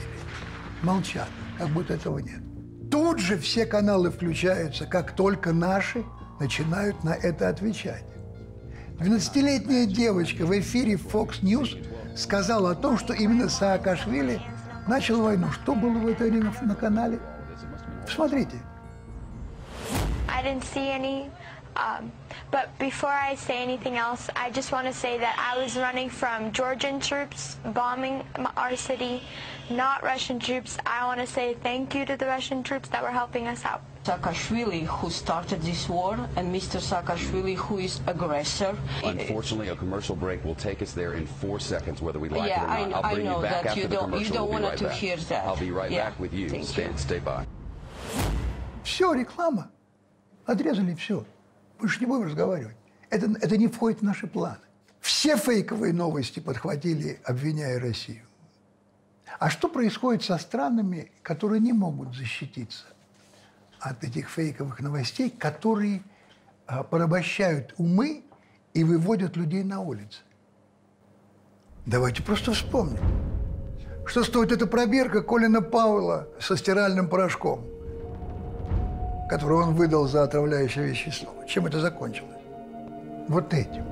Молчат, 0.81 1.27
как 1.57 1.69
будто 1.69 1.93
этого 1.93 2.19
нет. 2.19 2.44
Тут 2.95 3.19
же 3.19 3.37
все 3.37 3.65
каналы 3.65 4.09
включаются, 4.09 4.85
как 4.85 5.17
только 5.17 5.51
наши 5.51 6.05
начинают 6.39 7.03
на 7.03 7.09
это 7.09 7.49
отвечать. 7.49 8.05
12-летняя 8.99 9.85
девочка 9.85 10.45
в 10.45 10.57
эфире 10.57 10.93
Fox 10.93 11.41
News 11.41 11.75
сказала 12.15 12.71
о 12.71 12.75
том, 12.75 12.97
что 12.97 13.11
именно 13.11 13.49
Саакашвили 13.49 14.41
начал 14.87 15.21
войну. 15.21 15.51
Что 15.51 15.75
было 15.75 15.97
в 15.97 16.07
это 16.07 16.23
время 16.23 16.53
на 16.61 16.73
канале? 16.73 17.19
Посмотрите. 18.05 18.55
I 20.29 20.41
didn't 20.41 20.63
see 20.63 20.89
any. 20.89 21.29
Um, 21.75 22.09
but 22.49 22.69
before 22.79 23.11
I 23.11 23.35
say 23.35 23.61
anything 23.61 23.97
else, 23.97 24.29
I 24.37 24.49
just 24.51 24.71
want 24.71 24.87
to 24.87 24.93
say 24.93 25.17
that 25.19 25.35
I 25.37 25.61
was 25.61 25.75
running 25.75 26.09
from 26.09 26.53
Georgian 26.53 27.01
troops 27.01 27.57
bombing 27.73 28.23
our 28.55 28.77
city, 28.77 29.21
not 29.70 30.02
Russian 30.02 30.38
troops. 30.38 30.78
I 30.86 31.04
want 31.06 31.20
to 31.20 31.26
say 31.26 31.54
thank 31.62 31.94
you 31.94 32.04
to 32.06 32.16
the 32.16 32.26
Russian 32.26 32.62
troops 32.62 32.88
that 32.90 33.02
were 33.02 33.10
helping 33.10 33.46
us 33.46 33.64
out. 33.64 33.82
Saakashvili 34.04 34.86
who 34.86 35.10
started 35.10 35.60
this 35.62 35.88
war 35.88 36.14
and 36.36 36.52
Mr. 36.54 36.80
Saakashvili 36.80 37.54
who 37.56 37.78
is 37.78 38.00
aggressor. 38.06 38.76
Unfortunately, 39.04 39.68
a 39.68 39.76
commercial 39.76 40.16
break 40.16 40.42
will 40.44 40.54
take 40.54 40.80
us 40.82 40.92
there 40.92 41.12
in 41.14 41.26
four 41.26 41.60
seconds, 41.60 42.00
whether 42.00 42.18
we 42.18 42.28
like 42.30 42.48
Yeah, 42.48 42.62
it 42.64 42.66
or 42.66 42.70
I- 42.70 42.84
not. 42.88 43.04
I'll 43.04 43.10
I 43.10 43.14
bring 43.14 43.26
know 43.26 43.36
you 43.36 43.42
back 43.42 43.52
that 43.62 43.66
after 43.66 43.80
you 43.80 43.88
the 43.88 43.94
don't- 43.96 44.04
you 44.06 44.12
commercial. 44.12 44.34
don't 44.34 44.48
We'll 44.48 44.58
be 44.58 44.62
wanted 44.64 44.68
right 44.68 44.78
to 44.78 44.84
back. 44.84 44.96
hear 44.96 45.16
that. 45.16 45.44
I'll 45.46 45.56
be 45.56 45.70
right 45.70 45.90
Yeah, 45.90 46.04
back 46.10 46.18
with 46.20 46.32
you. 46.32 46.48
thank 46.48 46.64
Stay, 46.66 46.86
you. 46.86 46.96
stay 46.96 47.18
by. 47.20 47.44
Все, 48.84 49.12
реклама. 49.12 49.70
Отрезали 50.46 50.94
все. 50.94 51.24
Больше 51.78 52.00
не 52.00 52.06
будем 52.06 52.24
разговаривать. 52.26 52.76
Это, 53.10 53.26
это 53.40 53.56
не 53.56 53.68
входит 53.68 54.00
в 54.00 54.02
наши 54.02 54.26
планы. 54.26 54.58
Все 55.00 55.36
фейковые 55.36 55.92
новости 55.92 56.40
подхватили, 56.40 57.20
обвиняя 57.24 57.78
Россию. 57.78 58.22
А 59.39 59.49
что 59.49 59.67
происходит 59.67 60.23
со 60.23 60.37
странами, 60.37 61.11
которые 61.21 61.59
не 61.59 61.73
могут 61.73 62.15
защититься 62.15 62.85
от 63.79 64.03
этих 64.03 64.29
фейковых 64.29 64.79
новостей, 64.79 65.29
которые 65.29 66.01
а, 66.67 66.83
порабощают 66.83 67.73
умы 67.77 68.23
и 68.73 68.83
выводят 68.83 69.35
людей 69.35 69.63
на 69.63 69.81
улицы? 69.81 70.21
Давайте 71.85 72.23
просто 72.23 72.53
вспомним. 72.53 72.99
Что 74.05 74.23
стоит 74.23 74.51
эта 74.51 74.67
пробирка 74.67 75.21
Колина 75.21 75.61
Пауэлла 75.61 76.27
со 76.39 76.55
стиральным 76.55 77.09
порошком, 77.09 77.65
который 79.29 79.57
он 79.57 79.73
выдал 79.73 80.07
за 80.07 80.23
отравляющее 80.23 80.87
вещество? 80.87 81.33
Чем 81.47 81.65
это 81.65 81.79
закончилось? 81.79 82.31
Вот 83.27 83.53
этим. 83.53 83.83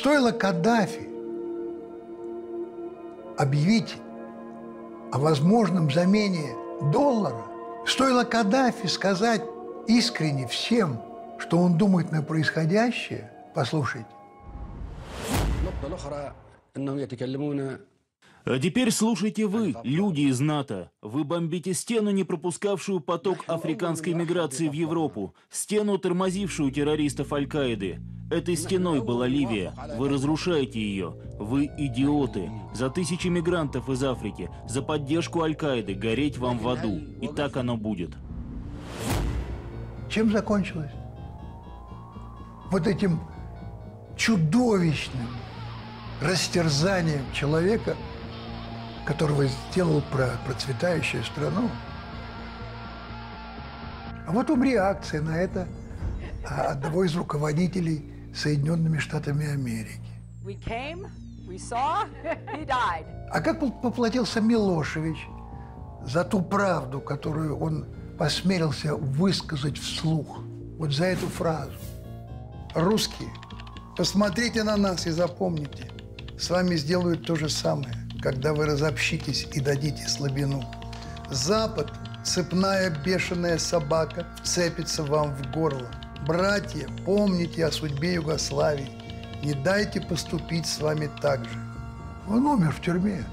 Стоило 0.00 0.32
Каддафи 0.32 1.10
объявить 3.36 3.96
о 5.12 5.18
возможном 5.18 5.90
замене 5.90 6.56
доллара, 6.90 7.44
стоило 7.86 8.24
Каддафи 8.24 8.86
сказать 8.86 9.42
искренне 9.88 10.48
всем, 10.48 11.02
что 11.38 11.58
он 11.58 11.76
думает 11.76 12.12
на 12.12 12.22
происходящее, 12.22 13.30
послушайте. 13.54 14.08
А 18.46 18.58
теперь 18.58 18.90
слушайте 18.92 19.46
вы, 19.46 19.74
люди 19.84 20.22
из 20.22 20.40
НАТО. 20.40 20.90
Вы 21.02 21.24
бомбите 21.24 21.74
стену, 21.74 22.10
не 22.10 22.24
пропускавшую 22.24 23.00
поток 23.00 23.44
африканской 23.46 24.14
миграции 24.14 24.66
в 24.66 24.72
Европу, 24.72 25.34
стену, 25.50 25.98
тормозившую 25.98 26.72
террористов 26.72 27.34
Аль-Каиды. 27.34 28.00
Этой 28.30 28.56
стеной 28.56 29.00
была 29.02 29.26
Ливия. 29.26 29.74
Вы 29.96 30.08
разрушаете 30.08 30.80
ее. 30.80 31.16
Вы 31.40 31.68
идиоты. 31.76 32.48
За 32.72 32.88
тысячи 32.88 33.26
мигрантов 33.26 33.88
из 33.90 34.04
Африки, 34.04 34.48
за 34.68 34.82
поддержку 34.82 35.42
Аль-Каиды, 35.42 35.94
гореть 35.94 36.38
вам 36.38 36.58
в 36.58 36.68
аду. 36.68 36.96
И 37.20 37.26
так 37.26 37.56
оно 37.56 37.76
будет. 37.76 38.12
чем 40.08 40.30
закончилось? 40.30 40.92
Вот 42.70 42.86
этим 42.86 43.20
чудовищным 44.16 45.26
растерзанием 46.20 47.24
человека, 47.32 47.96
которого 49.06 49.46
сделал 49.46 50.02
про 50.12 50.38
процветающую 50.46 51.24
страну. 51.24 51.68
А 54.24 54.30
вот 54.30 54.48
вам 54.48 54.62
реакция 54.62 55.20
на 55.20 55.36
это 55.36 55.66
а, 56.48 56.72
одного 56.72 57.02
из 57.02 57.16
руководителей 57.16 58.09
Соединенными 58.34 58.98
Штатами 58.98 59.46
Америки. 59.46 60.00
We 60.44 60.56
came, 60.64 61.06
we 61.46 61.58
saw, 61.58 62.06
he 62.54 62.64
died. 62.64 63.04
А 63.30 63.40
как 63.40 63.60
поплатился 63.60 64.40
Милошевич 64.40 65.28
за 66.04 66.24
ту 66.24 66.40
правду, 66.42 67.00
которую 67.00 67.58
он 67.58 67.86
посмелился 68.18 68.96
высказать 68.96 69.78
вслух? 69.78 70.40
Вот 70.78 70.92
за 70.92 71.06
эту 71.06 71.26
фразу. 71.28 71.72
Русские, 72.74 73.28
посмотрите 73.96 74.62
на 74.62 74.76
нас 74.76 75.06
и 75.06 75.10
запомните, 75.10 75.90
с 76.38 76.48
вами 76.50 76.76
сделают 76.76 77.26
то 77.26 77.36
же 77.36 77.48
самое, 77.48 77.94
когда 78.22 78.54
вы 78.54 78.66
разобщитесь 78.66 79.46
и 79.52 79.60
дадите 79.60 80.08
слабину. 80.08 80.64
Запад, 81.30 81.92
цепная 82.24 82.90
бешеная 83.04 83.58
собака, 83.58 84.26
вцепится 84.42 85.02
вам 85.02 85.34
в 85.34 85.50
горло. 85.52 85.90
Братья, 86.26 86.88
помните 87.04 87.66
о 87.66 87.72
судьбе 87.72 88.14
Югославии. 88.14 88.90
Не 89.42 89.54
дайте 89.54 90.00
поступить 90.00 90.66
с 90.66 90.80
вами 90.80 91.10
так 91.20 91.44
же. 91.44 91.58
Он 92.28 92.46
умер 92.46 92.72
в 92.72 92.80
тюрьме. 92.80 93.24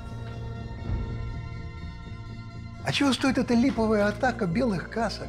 А 2.86 2.92
чего 2.92 3.12
стоит 3.14 3.38
эта 3.38 3.54
липовая 3.54 4.08
атака 4.08 4.46
белых 4.46 4.90
касок? 4.90 5.28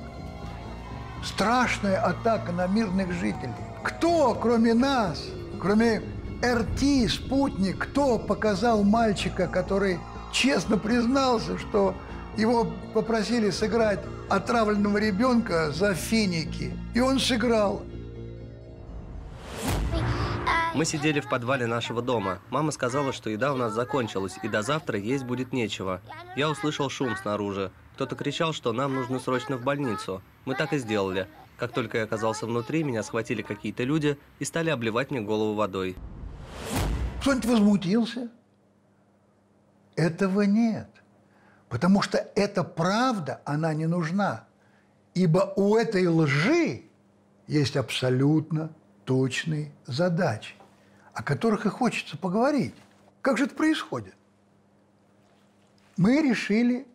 страшная 1.22 2.00
атака 2.00 2.52
на 2.52 2.66
мирных 2.66 3.12
жителей. 3.12 3.52
Кто, 3.82 4.34
кроме 4.34 4.74
нас, 4.74 5.24
кроме 5.60 6.02
РТ, 6.44 7.10
спутник, 7.10 7.78
кто 7.78 8.18
показал 8.18 8.84
мальчика, 8.84 9.46
который 9.46 9.98
честно 10.32 10.78
признался, 10.78 11.58
что 11.58 11.94
его 12.38 12.72
попросили 12.94 13.50
сыграть 13.50 14.00
отравленного 14.28 14.98
ребенка 14.98 15.72
за 15.72 15.94
финики. 15.94 16.72
И 16.94 17.00
он 17.00 17.18
сыграл. 17.18 17.82
Мы 20.74 20.84
сидели 20.84 21.18
в 21.18 21.28
подвале 21.28 21.66
нашего 21.66 22.00
дома. 22.00 22.38
Мама 22.50 22.70
сказала, 22.70 23.12
что 23.12 23.30
еда 23.30 23.52
у 23.52 23.56
нас 23.56 23.72
закончилась, 23.72 24.38
и 24.44 24.48
до 24.48 24.62
завтра 24.62 24.98
есть 24.98 25.24
будет 25.24 25.52
нечего. 25.52 26.00
Я 26.36 26.48
услышал 26.48 26.88
шум 26.88 27.16
снаружи. 27.16 27.72
Кто-то 27.94 28.14
кричал, 28.14 28.52
что 28.52 28.72
нам 28.72 28.94
нужно 28.94 29.18
срочно 29.18 29.56
в 29.56 29.64
больницу. 29.64 30.22
Мы 30.44 30.54
так 30.54 30.72
и 30.72 30.78
сделали. 30.78 31.26
Как 31.56 31.72
только 31.72 31.98
я 31.98 32.04
оказался 32.04 32.46
внутри, 32.46 32.84
меня 32.84 33.02
схватили 33.02 33.42
какие-то 33.42 33.82
люди 33.82 34.16
и 34.38 34.44
стали 34.44 34.70
обливать 34.70 35.10
мне 35.10 35.20
голову 35.20 35.54
водой. 35.54 35.96
Кто-нибудь 37.20 37.46
возмутился? 37.46 38.28
Этого 39.96 40.42
нет. 40.42 40.88
Потому 41.68 42.02
что 42.02 42.18
эта 42.34 42.64
правда, 42.64 43.40
она 43.44 43.74
не 43.74 43.86
нужна. 43.86 44.44
Ибо 45.14 45.52
у 45.56 45.76
этой 45.76 46.06
лжи 46.06 46.82
есть 47.46 47.76
абсолютно 47.76 48.70
точные 49.04 49.72
задачи, 49.86 50.54
о 51.12 51.22
которых 51.22 51.66
и 51.66 51.68
хочется 51.68 52.16
поговорить. 52.16 52.74
Как 53.22 53.38
же 53.38 53.44
это 53.44 53.54
происходит? 53.54 54.14
Мы 55.96 56.22
решили 56.22 56.86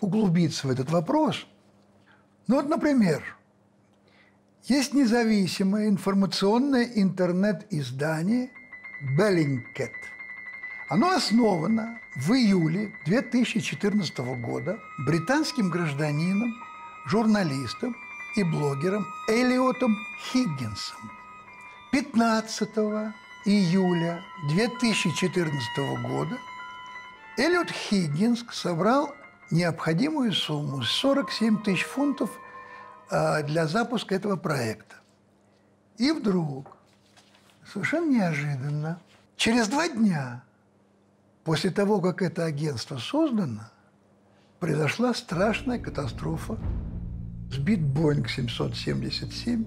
углубиться 0.00 0.66
в 0.66 0.70
этот 0.70 0.90
вопрос. 0.90 1.46
Ну 2.48 2.56
вот, 2.56 2.68
например, 2.68 3.22
есть 4.64 4.92
независимое 4.92 5.88
информационное 5.88 6.84
интернет-издание 6.84 8.50
«Беллингкет». 9.16 9.92
Оно 10.92 11.12
основано 11.12 11.98
в 12.16 12.34
июле 12.34 12.92
2014 13.06 14.18
года 14.42 14.78
британским 14.98 15.70
гражданином, 15.70 16.54
журналистом 17.06 17.96
и 18.36 18.42
блогером 18.42 19.06
Элиотом 19.26 19.96
Хиггинсом. 20.20 21.10
15 21.92 22.68
июля 23.46 24.22
2014 24.50 25.78
года 26.02 26.36
Эллиот 27.38 27.70
Хиггинс 27.70 28.44
собрал 28.52 29.14
необходимую 29.50 30.34
сумму 30.34 30.82
47 30.82 31.62
тысяч 31.62 31.84
фунтов 31.84 32.38
а, 33.08 33.40
для 33.40 33.66
запуска 33.66 34.14
этого 34.14 34.36
проекта. 34.36 34.96
И 35.96 36.12
вдруг, 36.12 36.76
совершенно 37.72 38.10
неожиданно, 38.10 39.00
через 39.38 39.68
два 39.68 39.88
дня 39.88 40.42
после 41.44 41.70
того, 41.70 42.00
как 42.00 42.22
это 42.22 42.44
агентство 42.44 42.98
создано, 42.98 43.70
произошла 44.60 45.14
страшная 45.14 45.78
катастрофа. 45.78 46.58
Сбит 47.50 47.82
Боинг 47.82 48.30
777 48.30 49.66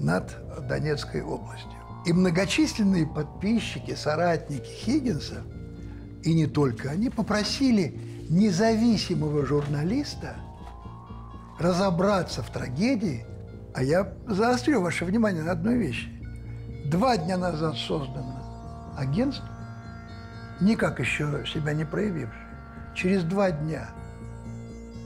над 0.00 0.36
Донецкой 0.68 1.22
областью. 1.22 1.70
И 2.06 2.12
многочисленные 2.12 3.06
подписчики, 3.06 3.94
соратники 3.94 4.68
Хиггинса, 4.68 5.42
и 6.22 6.32
не 6.32 6.46
только 6.46 6.90
они, 6.90 7.10
попросили 7.10 7.98
независимого 8.30 9.44
журналиста 9.44 10.36
разобраться 11.58 12.42
в 12.42 12.50
трагедии, 12.50 13.24
а 13.74 13.82
я 13.82 14.12
заострю 14.26 14.82
ваше 14.82 15.04
внимание 15.04 15.42
на 15.42 15.52
одной 15.52 15.76
вещи. 15.76 16.08
Два 16.86 17.16
дня 17.16 17.36
назад 17.36 17.76
создано 17.76 18.94
агентство, 18.96 19.48
никак 20.60 21.00
еще 21.00 21.44
себя 21.46 21.72
не 21.72 21.84
проявившее. 21.84 22.46
Через 22.94 23.24
два 23.24 23.50
дня 23.50 23.88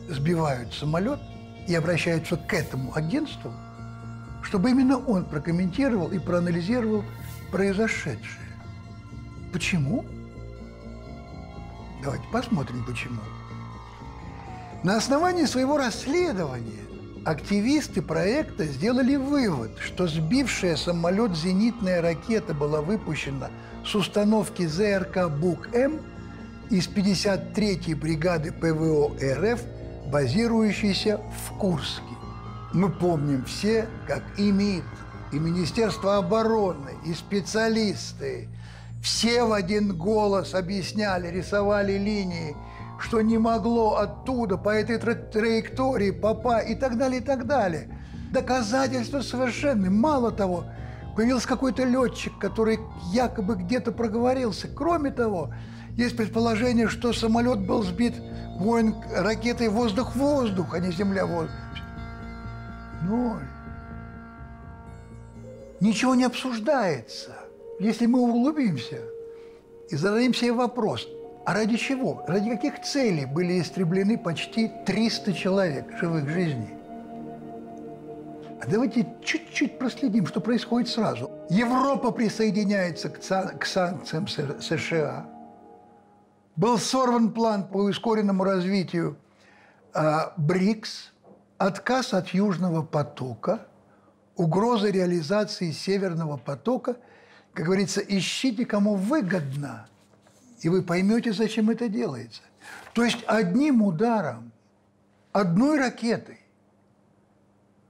сбивают 0.09 0.73
самолет 0.73 1.21
и 1.67 1.75
обращаются 1.75 2.37
к 2.37 2.53
этому 2.53 2.95
агентству, 2.95 3.53
чтобы 4.43 4.71
именно 4.71 4.99
он 4.99 5.25
прокомментировал 5.25 6.11
и 6.11 6.19
проанализировал 6.19 7.05
произошедшее. 7.51 8.47
Почему? 9.53 10.05
Давайте 12.03 12.25
посмотрим, 12.33 12.85
почему. 12.85 13.21
На 14.83 14.97
основании 14.97 15.45
своего 15.45 15.77
расследования 15.77 16.90
активисты 17.25 18.03
проекта 18.03 18.65
сделали 18.65 19.17
вывод, 19.17 19.71
что 19.79 20.07
сбившая 20.07 20.77
самолет 20.77 21.37
зенитная 21.37 22.01
ракета 22.03 22.55
была 22.55 22.81
выпущена 22.81 23.51
с 23.85 23.95
установки 23.95 24.67
ЗРК 24.67 25.29
«Бук-М» 25.29 26.01
из 26.71 26.89
53-й 26.89 27.95
бригады 27.95 28.53
ПВО 28.53 29.13
РФ, 29.21 29.61
базирующейся 30.07 31.21
в 31.47 31.59
Курске. 31.59 32.03
Мы 32.73 32.91
помним 32.91 33.45
все, 33.45 33.89
как 34.07 34.23
и 34.39 34.51
МИД, 34.51 34.85
и 35.33 35.39
Министерство 35.39 36.17
обороны, 36.17 36.91
и 37.05 37.15
специалисты– 37.15 38.49
все 39.03 39.45
в 39.45 39.53
один 39.53 39.97
голос 39.97 40.55
объясняли, 40.55 41.29
рисовали 41.29 41.97
линии, 41.97 42.55
что 43.01 43.23
не 43.23 43.39
могло 43.39 43.97
оттуда 43.97 44.57
по 44.57 44.69
этой 44.69 44.99
тра 44.99 45.15
траектории 45.15 46.11
попасть 46.11 46.71
и 46.71 46.75
так 46.75 46.99
далее, 46.99 47.21
и 47.21 47.25
так 47.25 47.47
далее. 47.47 47.89
Доказательства 48.31 49.21
совершенны. 49.23 49.91
Мало 49.91 50.31
того, 50.31 50.65
появился 51.17 51.49
какой-то 51.49 51.85
летчик, 51.85 52.39
который 52.39 52.79
якобы 53.13 53.57
где-то 53.57 53.93
проговорился. 53.93 54.69
Кроме 54.69 55.11
того, 55.11 55.53
есть 55.97 56.17
предположение, 56.17 56.89
что 56.89 57.13
самолет 57.13 57.67
был 57.67 57.83
сбит 57.83 58.15
Боинг 58.61 58.97
ракетой 59.15 59.69
воздух-воздух, 59.69 60.75
а 60.75 60.79
не 60.79 60.93
земля-воздух. 60.93 61.55
Ноль. 63.03 63.49
Ничего 65.81 66.15
не 66.15 66.25
обсуждается. 66.25 67.35
Если 67.79 68.05
мы 68.05 68.21
углубимся 68.21 68.99
и 69.89 69.97
зададим 69.97 70.35
себе 70.35 70.53
вопрос, 70.53 71.09
а 71.45 71.55
ради 71.55 71.77
чего, 71.77 72.25
ради 72.27 72.51
каких 72.51 72.83
целей 72.83 73.27
были 73.27 73.61
истреблены 73.61 74.19
почти 74.19 74.71
300 74.87 75.33
человек 75.33 75.97
живых 75.99 76.29
жизней? 76.29 76.75
А 78.63 78.67
давайте 78.67 79.07
чуть-чуть 79.25 79.79
проследим, 79.79 80.27
что 80.27 80.41
происходит 80.41 80.89
сразу. 80.89 81.31
Европа 81.49 82.11
присоединяется 82.11 83.09
к, 83.09 83.19
к 83.21 83.67
санкциям 83.67 84.29
США. 84.29 85.27
Был 86.57 86.79
сорван 86.79 87.33
план 87.33 87.67
по 87.67 87.79
ускоренному 87.79 88.45
развитию 88.45 89.17
а, 89.95 90.35
БРИКС, 90.37 91.13
отказ 91.57 92.13
от 92.13 92.29
Южного 92.29 92.83
потока, 92.83 93.67
угроза 94.37 94.91
реализации 94.91 95.71
Северного 95.71 96.37
потока– 96.37 96.97
как 97.53 97.67
говорится, 97.67 98.01
ищите, 98.01 98.65
кому 98.65 98.95
выгодно, 98.95 99.87
и 100.61 100.69
вы 100.69 100.83
поймете, 100.83 101.33
зачем 101.33 101.71
это 101.71 101.89
делается. 101.89 102.43
То 102.93 103.05
есть 103.05 103.25
одним 103.27 103.83
ударом, 103.83 104.53
одной 105.33 105.79
ракетой 105.79 106.41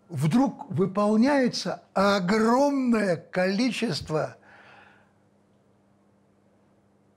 вдруг 0.08 0.70
выполняется 0.70 1.82
огромное 1.94 3.16
количество 3.16 4.36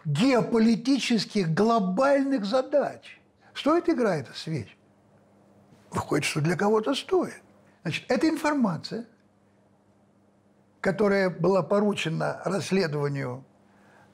геополитических 0.05 1.53
глобальных 1.53 2.45
задач. 2.45 3.19
Стоит 3.53 3.89
игра 3.89 4.17
эта 4.17 4.33
свеч? 4.33 4.77
Выходит, 5.91 6.25
что 6.25 6.41
для 6.41 6.55
кого-то 6.55 6.93
стоит. 6.93 7.41
Значит, 7.83 8.05
эта 8.09 8.27
информация 8.27 9.05
которая 10.83 11.29
была 11.29 11.63
поручена 11.63 12.41
расследованию 12.43 13.45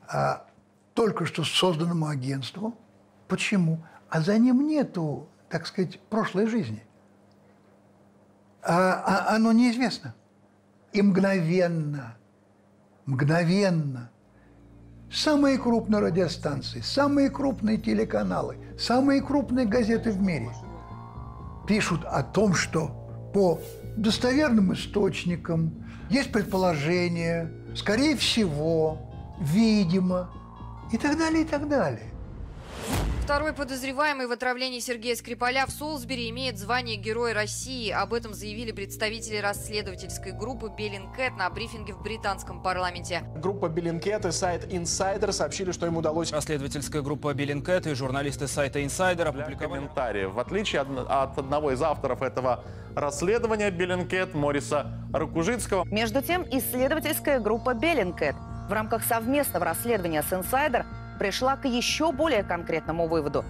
а, 0.08 0.46
только 1.00 1.26
что 1.26 1.46
созданному 1.46 2.08
агентству. 2.08 2.78
Почему? 3.30 3.80
А 4.10 4.20
за 4.20 4.38
ним 4.38 4.68
нету, 4.68 5.30
так 5.48 5.66
сказать, 5.66 5.98
прошлой 6.10 6.46
жизни. 6.46 6.84
А, 8.62 9.30
а 9.30 9.36
оно 9.38 9.54
неизвестно. 9.54 10.14
И 10.92 11.02
мгновенно, 11.02 12.18
мгновенно 13.06 14.12
самые 15.10 15.58
крупные 15.58 16.02
радиостанции, 16.02 16.82
самые 16.82 17.30
крупные 17.30 17.78
телеканалы, 17.78 18.58
самые 18.78 19.22
крупные 19.22 19.66
газеты 19.66 20.12
в 20.12 20.22
мире 20.22 20.52
пишут 21.66 22.04
о 22.04 22.24
том, 22.24 22.54
что 22.54 23.32
по 23.34 23.62
достоверным 23.96 24.74
источникам, 24.74 25.82
есть 26.10 26.34
предположение, 26.34 27.50
скорее 27.74 28.18
всего, 28.18 28.98
видимо, 29.40 30.30
и 30.92 30.98
так 30.98 31.18
далее, 31.18 31.44
и 31.44 31.46
так 31.46 31.68
далее. 31.68 32.12
Второй 33.24 33.54
подозреваемый 33.54 34.26
в 34.26 34.32
отравлении 34.32 34.80
Сергея 34.80 35.16
Скрипаля 35.16 35.68
в 35.68 35.70
Солсбери 35.70 36.32
имеет 36.32 36.58
звание 36.58 36.96
Героя 36.96 37.36
России. 37.36 37.92
Об 37.92 38.16
этом 38.16 38.34
заявили 38.34 38.72
представители 38.72 39.38
расследовательской 39.38 40.32
группы 40.32 40.72
Bellingcat 40.76 41.38
на 41.38 41.48
брифинге 41.52 41.94
в 41.94 42.02
британском 42.02 42.64
парламенте. 42.64 43.22
Группа 43.36 43.70
Bellingcat 43.70 44.26
и 44.26 44.32
сайт 44.32 44.66
Insider 44.74 45.32
сообщили, 45.32 45.72
что 45.72 45.86
им 45.86 45.98
удалось... 45.98 46.32
Расследовательская 46.32 47.04
группа 47.04 47.36
Bellingcat 47.36 47.86
и 47.86 47.94
журналисты 47.94 48.48
сайта 48.48 48.80
Insider 48.80 49.26
опубликовали... 49.26 49.56
комментарии. 49.58 50.26
В 50.26 50.40
отличие 50.40 50.82
от 50.82 51.38
одного 51.38 51.72
из 51.72 51.84
авторов 51.84 52.24
этого 52.24 52.64
расследования 52.96 53.70
Bellingcat 53.70 54.34
Мориса 54.34 54.88
Ракужицкого. 55.14 55.86
Между 55.86 56.24
тем, 56.24 56.48
исследовательская 56.50 57.40
группа 57.40 57.76
Беллинкет 57.76 58.36
в 58.70 58.74
рамках 58.74 59.04
совместного 59.04 59.66
расследования 59.66 60.22
с 60.22 60.32
Insider 60.32 60.86
пришла 61.18 61.58
к 61.58 61.66
еще 61.66 62.12
более 62.12 62.44
конкретному 62.44 63.08
выводу. 63.08 63.44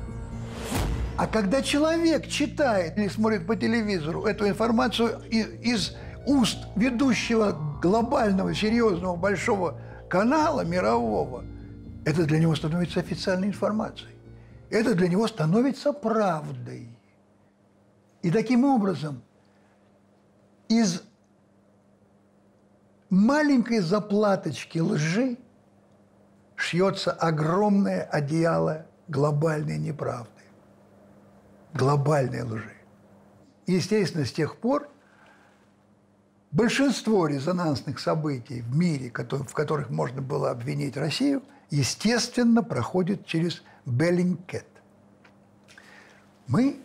А 1.17 1.27
когда 1.27 1.61
человек 1.61 2.27
читает 2.27 2.97
или 2.97 3.09
смотрит 3.09 3.45
по 3.45 3.57
телевизору 3.57 4.23
эту 4.23 4.47
информацию 4.47 5.19
из 5.29 5.93
уст 6.25 6.59
ведущего 6.77 7.51
глобального, 7.81 8.55
серьезного, 8.55 9.17
большого 9.17 9.79
канала 10.09 10.61
мирового, 10.61 11.43
это 12.05 12.23
для 12.23 12.39
него 12.39 12.55
становится 12.55 13.01
официальной 13.01 13.49
информацией. 13.49 14.15
Это 14.69 14.95
для 14.95 15.09
него 15.09 15.27
становится 15.27 15.91
правдой. 15.91 16.87
И 18.21 18.31
таким 18.31 18.63
образом 18.63 19.21
из 20.69 21.03
маленькой 23.09 23.79
заплаточки 23.79 24.79
лжи 24.79 25.37
шьется 26.55 27.11
огромное 27.11 28.03
одеяло 28.03 28.85
глобальной 29.07 29.77
неправды, 29.77 30.43
глобальной 31.73 32.43
лжи. 32.43 32.73
Естественно, 33.65 34.25
с 34.25 34.31
тех 34.31 34.57
пор 34.57 34.89
большинство 36.51 37.27
резонансных 37.27 37.99
событий 37.99 38.61
в 38.61 38.75
мире, 38.75 39.09
в 39.09 39.53
которых 39.53 39.89
можно 39.89 40.21
было 40.21 40.51
обвинить 40.51 40.97
Россию, 40.97 41.43
естественно, 41.69 42.63
проходит 42.63 43.25
через 43.25 43.63
Беллингкет. 43.85 44.67
Мы, 46.47 46.79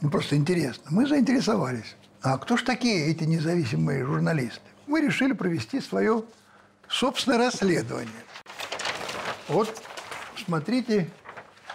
ну 0.00 0.08
просто 0.08 0.36
интересно, 0.36 0.84
мы 0.90 1.06
заинтересовались. 1.06 1.96
А 2.24 2.38
кто 2.38 2.56
ж 2.56 2.62
такие 2.62 3.10
эти 3.10 3.24
независимые 3.24 4.02
журналисты? 4.02 4.62
Мы 4.86 5.02
решили 5.02 5.34
провести 5.34 5.78
свое 5.78 6.24
собственное 6.88 7.36
расследование. 7.36 8.24
Вот, 9.46 9.82
смотрите, 10.42 11.10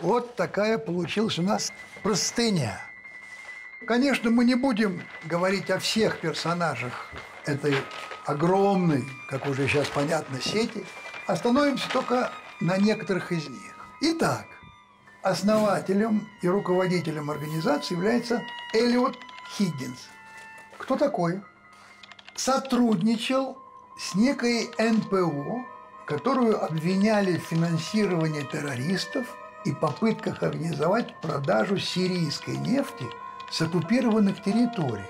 вот 0.01 0.35
такая 0.35 0.79
получилась 0.79 1.37
у 1.37 1.43
нас 1.43 1.71
простыня. 2.01 2.81
Конечно, 3.85 4.31
мы 4.31 4.43
не 4.43 4.55
будем 4.55 5.03
говорить 5.25 5.69
о 5.69 5.77
всех 5.77 6.19
персонажах 6.19 7.11
этой 7.45 7.75
огромной, 8.25 9.05
как 9.29 9.45
уже 9.45 9.67
сейчас 9.67 9.87
понятно, 9.89 10.41
сети. 10.41 10.83
Остановимся 11.27 11.87
только 11.93 12.31
на 12.59 12.75
некоторых 12.77 13.31
из 13.31 13.47
них. 13.47 13.75
Итак, 14.01 14.47
основателем 15.21 16.27
и 16.41 16.47
руководителем 16.47 17.29
организации 17.29 17.93
является 17.93 18.41
Элиот 18.73 19.15
Хиггинс. 19.55 20.09
Кто 20.89 20.97
такой? 20.97 21.39
Сотрудничал 22.33 23.59
с 23.95 24.15
некой 24.15 24.71
НПО, 24.79 25.63
которую 26.07 26.65
обвиняли 26.65 27.37
в 27.37 27.43
финансировании 27.43 28.41
террористов 28.41 29.27
и 29.65 29.71
попытках 29.71 30.41
организовать 30.41 31.15
продажу 31.21 31.77
сирийской 31.77 32.57
нефти 32.57 33.05
с 33.51 33.61
оккупированных 33.61 34.41
территорий. 34.41 35.05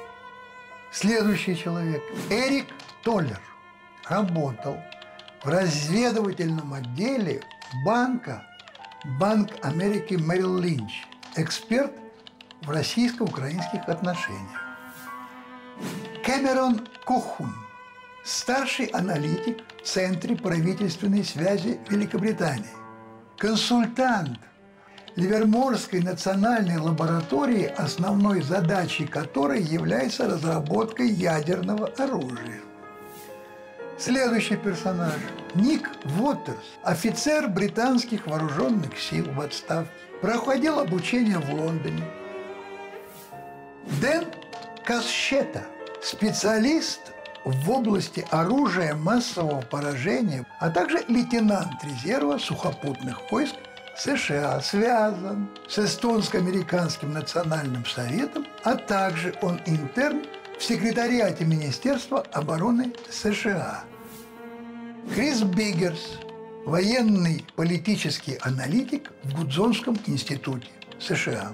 Следующий 0.92 1.56
человек– 1.56 2.04
Эрик 2.30 2.66
Толлер. 3.02 3.40
Работал 4.10 4.76
в 5.46 5.48
разведывательном 5.48 6.74
отделе 6.74 7.42
банка 7.86 8.46
Банк 9.18 9.52
Америки 9.62 10.16
Мэрил 10.16 10.60
Линч. 10.60 11.06
Эксперт 11.38 11.94
в 12.64 12.70
российско-украинских 12.70 13.88
отношениях. 13.88 14.69
Кэмерон 16.30 16.88
Кохун– 17.06 17.56
старший 18.24 18.86
аналитик 18.86 19.64
в 19.82 19.88
Центре 19.88 20.36
правительственной 20.36 21.24
связи 21.24 21.80
Великобритании, 21.90 22.70
консультант 23.36 24.38
Ливерморской 25.16 26.02
национальной 26.02 26.78
лаборатории, 26.78 27.66
основной 27.66 28.44
задачей 28.44 29.08
которой 29.08 29.64
является 29.64 30.28
разработка 30.28 31.02
ядерного 31.02 31.88
оружия. 31.98 32.62
Следующий 33.98 34.58
персонаж– 34.58 35.18
Ник 35.56 35.90
Уотерс, 36.20 36.78
офицер 36.84 37.48
британских 37.48 38.28
вооруженных 38.28 39.00
сил 39.00 39.26
в 39.32 39.42
отставке, 39.42 39.92
проходил 40.22 40.80
обучение 40.80 41.40
в 41.40 41.52
Лондоне. 41.52 42.04
Дэн 44.00 44.26
Касщета– 44.86 45.64
специалист 46.02 47.00
в 47.46 47.70
области 47.70 48.26
оружия 48.32 48.96
массового 48.96 49.62
поражения, 49.62 50.46
а 50.60 50.70
также 50.70 51.04
лейтенант 51.08 51.84
резерва 51.84 52.38
сухопутных 52.38 53.20
войск 53.32 53.56
США 53.98 54.62
связан 54.62 55.50
с 55.68 55.80
Эстонско-американским 55.80 57.12
национальным 57.12 57.86
советом, 57.86 58.46
а 58.64 58.76
также 58.76 59.36
он 59.42 59.60
интерн 59.66 60.24
в 60.58 60.64
секретариате 60.64 61.46
Министерства 61.46 62.22
обороны 62.32 62.94
США. 63.10 63.84
Крис 65.14 65.42
Биггерс– 65.42 66.20
военный 66.66 67.46
политический 67.56 68.38
аналитик 68.42 69.12
в 69.24 69.36
Гудзонском 69.36 69.98
институте 70.06 70.70
США. 71.00 71.52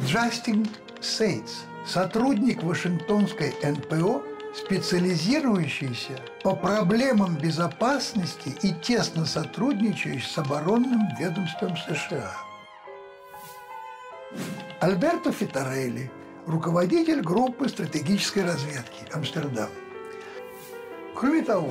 Джастин 0.00 0.66
Сейтс– 1.00 1.64
сотрудник 1.86 2.62
Вашингтонской 2.62 3.54
НПО, 3.62 4.22
специализирующийся 4.54 6.18
по 6.42 6.54
проблемам 6.54 7.36
безопасности 7.36 8.56
и 8.62 8.72
тесно 8.72 9.26
сотрудничающий 9.26 10.28
с 10.28 10.38
оборонным 10.38 11.08
ведомством 11.18 11.76
США. 11.76 12.32
Альберто 14.80 15.32
Фитарелли, 15.32 16.10
руководитель 16.46 17.20
группы 17.20 17.68
стратегической 17.68 18.44
разведки 18.44 19.04
Амстердам. 19.12 19.70
Кроме 21.14 21.42
того, 21.42 21.70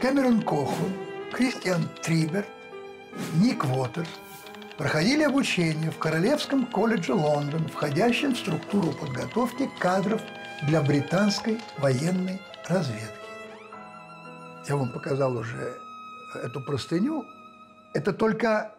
Кэмерон 0.00 0.42
Кохун, 0.42 0.92
Кристиан 1.32 1.88
Триберт, 2.02 2.48
Ник 3.34 3.64
Уотерс– 3.64 4.08
проходили 4.82 5.22
обучение 5.22 5.90
в 5.92 5.98
Королевском 5.98 6.66
колледже 6.66 7.14
Лондон, 7.14 7.68
входящем 7.68 8.34
в 8.34 8.38
структуру 8.38 8.90
подготовки 8.90 9.70
кадров 9.78 10.20
для 10.66 10.82
британской 10.82 11.60
военной 11.78 12.40
разведки. 12.66 13.28
Я 14.66 14.74
вам 14.74 14.92
показал 14.92 15.36
уже 15.36 15.78
эту 16.34 16.60
простыню. 16.64 17.24
Это 17.94 18.12
только 18.12 18.74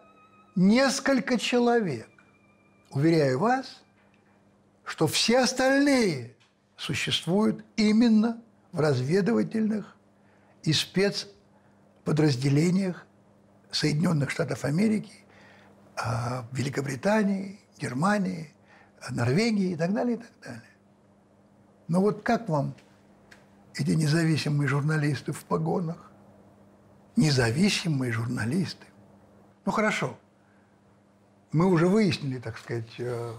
несколько 0.54 1.38
человек. 1.38 2.06
Уверяю 2.90 3.38
вас, 3.38 3.82
что 4.84 5.06
все 5.06 5.38
остальные 5.38 6.36
существуют 6.76 7.64
именно 7.76 8.42
в 8.72 8.80
разведывательных 8.80 9.96
и 10.64 10.74
спецподразделениях 10.74 13.06
Соединенных 13.70 14.28
Штатов 14.28 14.66
Америки 14.66 15.23
в 15.96 16.46
Великобритании, 16.52 17.60
Германии, 17.78 18.52
Норвегии 19.10 19.72
и 19.72 19.76
так 19.76 19.92
далее, 19.92 20.16
и 20.16 20.18
так 20.18 20.30
далее. 20.42 20.62
Но 21.88 22.00
вот 22.00 22.22
как 22.22 22.48
вам 22.48 22.74
эти 23.74 23.90
независимые 23.90 24.68
журналисты 24.68 25.32
в 25.32 25.44
погонах? 25.44 26.10
Независимые 27.16 28.12
журналисты. 28.12 28.86
Ну 29.64 29.72
хорошо, 29.72 30.18
мы 31.52 31.66
уже 31.66 31.86
выяснили, 31.86 32.38
так 32.38 32.58
сказать, 32.58 32.92
э, 32.98 33.32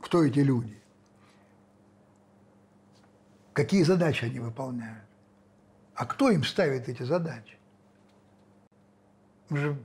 кто 0.00 0.24
эти 0.24 0.38
люди, 0.38 0.80
какие 3.52 3.82
задачи 3.82 4.24
они 4.24 4.40
выполняют, 4.40 5.04
а 5.94 6.06
кто 6.06 6.30
им 6.30 6.44
ставит 6.44 6.88
эти 6.88 7.02
задачи. 7.02 7.58
Мы 9.50 9.58
же 9.58 9.84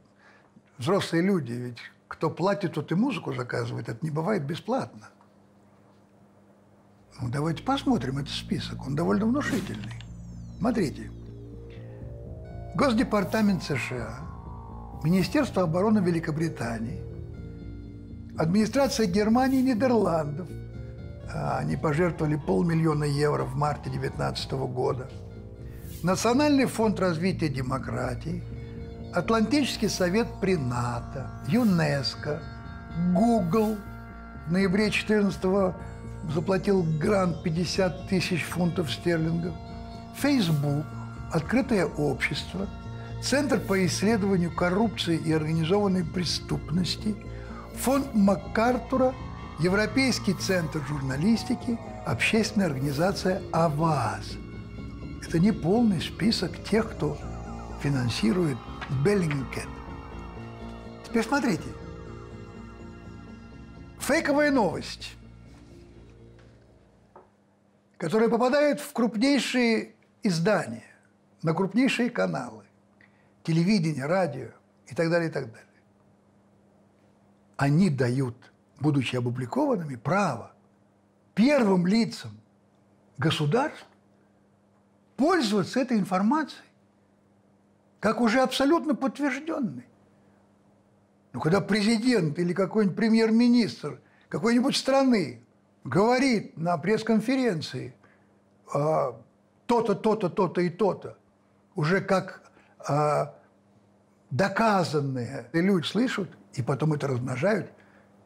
взрослые 0.77 1.23
люди, 1.23 1.51
ведь 1.51 1.79
кто 2.07 2.29
платит, 2.29 2.73
тот 2.73 2.91
и 2.91 2.95
музыку 2.95 3.33
заказывает. 3.33 3.89
Это 3.89 3.99
не 4.01 4.11
бывает 4.11 4.43
бесплатно. 4.43 5.09
Ну, 7.21 7.29
давайте 7.29 7.63
посмотрим 7.63 8.17
этот 8.17 8.33
список. 8.33 8.85
Он 8.85 8.95
довольно 8.95 9.25
внушительный. 9.25 10.01
Смотрите. 10.59 11.11
Госдепартамент 12.75 13.63
США, 13.63 14.19
Министерство 15.03 15.63
обороны 15.63 15.99
Великобритании, 15.99 17.01
администрация 18.37 19.05
Германии 19.05 19.59
и 19.59 19.63
Нидерландов. 19.63 20.47
А, 21.33 21.59
они 21.59 21.77
пожертвовали 21.77 22.35
полмиллиона 22.35 23.05
евро 23.05 23.45
в 23.45 23.55
марте 23.55 23.89
2019 23.89 24.51
года. 24.51 25.09
Национальный 26.03 26.65
фонд 26.65 26.99
развития 26.99 27.47
демократии, 27.47 28.43
Атлантический 29.15 29.87
совет 29.87 30.27
при 30.41 30.57
НАТО, 30.57 31.31
ЮНЕСКО, 31.47 32.41
Google 33.13 33.77
в 34.45 34.51
ноябре 34.51 34.89
2014 34.89 35.73
заплатил 36.33 36.83
грант 36.99 37.41
50 37.41 38.09
тысяч 38.09 38.43
фунтов 38.43 38.91
стерлингов, 38.91 39.55
Facebook, 40.17 40.85
Открытое 41.31 41.85
общество, 41.85 42.67
Центр 43.23 43.57
по 43.57 43.85
исследованию 43.85 44.53
коррупции 44.53 45.17
и 45.17 45.31
организованной 45.31 46.03
преступности, 46.03 47.15
Фонд 47.83 48.13
МакАртура, 48.13 49.13
Европейский 49.59 50.33
центр 50.33 50.81
журналистики, 50.89 51.79
общественная 52.05 52.67
организация 52.67 53.41
АВАЗ. 53.53 54.33
Это 55.25 55.39
не 55.39 55.53
полный 55.53 56.01
список 56.01 56.61
тех, 56.69 56.91
кто 56.91 57.17
финансирует 57.81 58.57
Беллингкет. 59.03 59.67
Теперь 61.03 61.23
смотрите. 61.23 61.63
Фейковая 63.99 64.51
новость, 64.51 65.15
которая 67.97 68.29
попадает 68.29 68.79
в 68.79 68.93
крупнейшие 68.93 69.95
издания, 70.21 70.85
на 71.41 71.53
крупнейшие 71.53 72.09
каналы, 72.11 72.65
телевидение, 73.43 74.05
радио 74.05 74.49
и 74.87 74.93
так 74.93 75.09
далее, 75.09 75.29
и 75.29 75.31
так 75.31 75.45
далее. 75.45 75.67
Они 77.57 77.89
дают, 77.89 78.35
будучи 78.79 79.15
опубликованными, 79.15 79.95
право 79.95 80.51
первым 81.33 81.87
лицам 81.87 82.31
государств 83.17 83.87
пользоваться 85.15 85.79
этой 85.79 85.97
информацией 85.97 86.64
как 88.05 88.21
уже 88.21 88.41
абсолютно 88.41 88.93
подтвержденной. 88.93 89.87
Но 91.33 91.39
когда 91.39 91.59
президент 91.59 92.37
или 92.37 92.53
какой-нибудь 92.53 92.95
премьер-министр 92.95 93.99
какой-нибудь 94.29 94.77
страны 94.77 95.41
говорит 95.83 96.55
на 96.55 96.77
пресс-конференции 96.77 97.95
а, 98.71 99.19
то-то, 99.65 99.95
то-то, 99.95 100.29
то-то 100.29 100.61
и 100.61 100.69
то-то, 100.69 101.17
уже 101.73 101.99
как 101.99 102.43
а, 102.87 103.33
доказанные, 104.29 105.49
люди 105.53 105.87
слышат, 105.87 106.29
и 106.53 106.61
потом 106.61 106.93
это 106.93 107.07
размножают, 107.07 107.71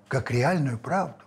как 0.10 0.30
реальную 0.30 0.78
правду. 0.78 1.24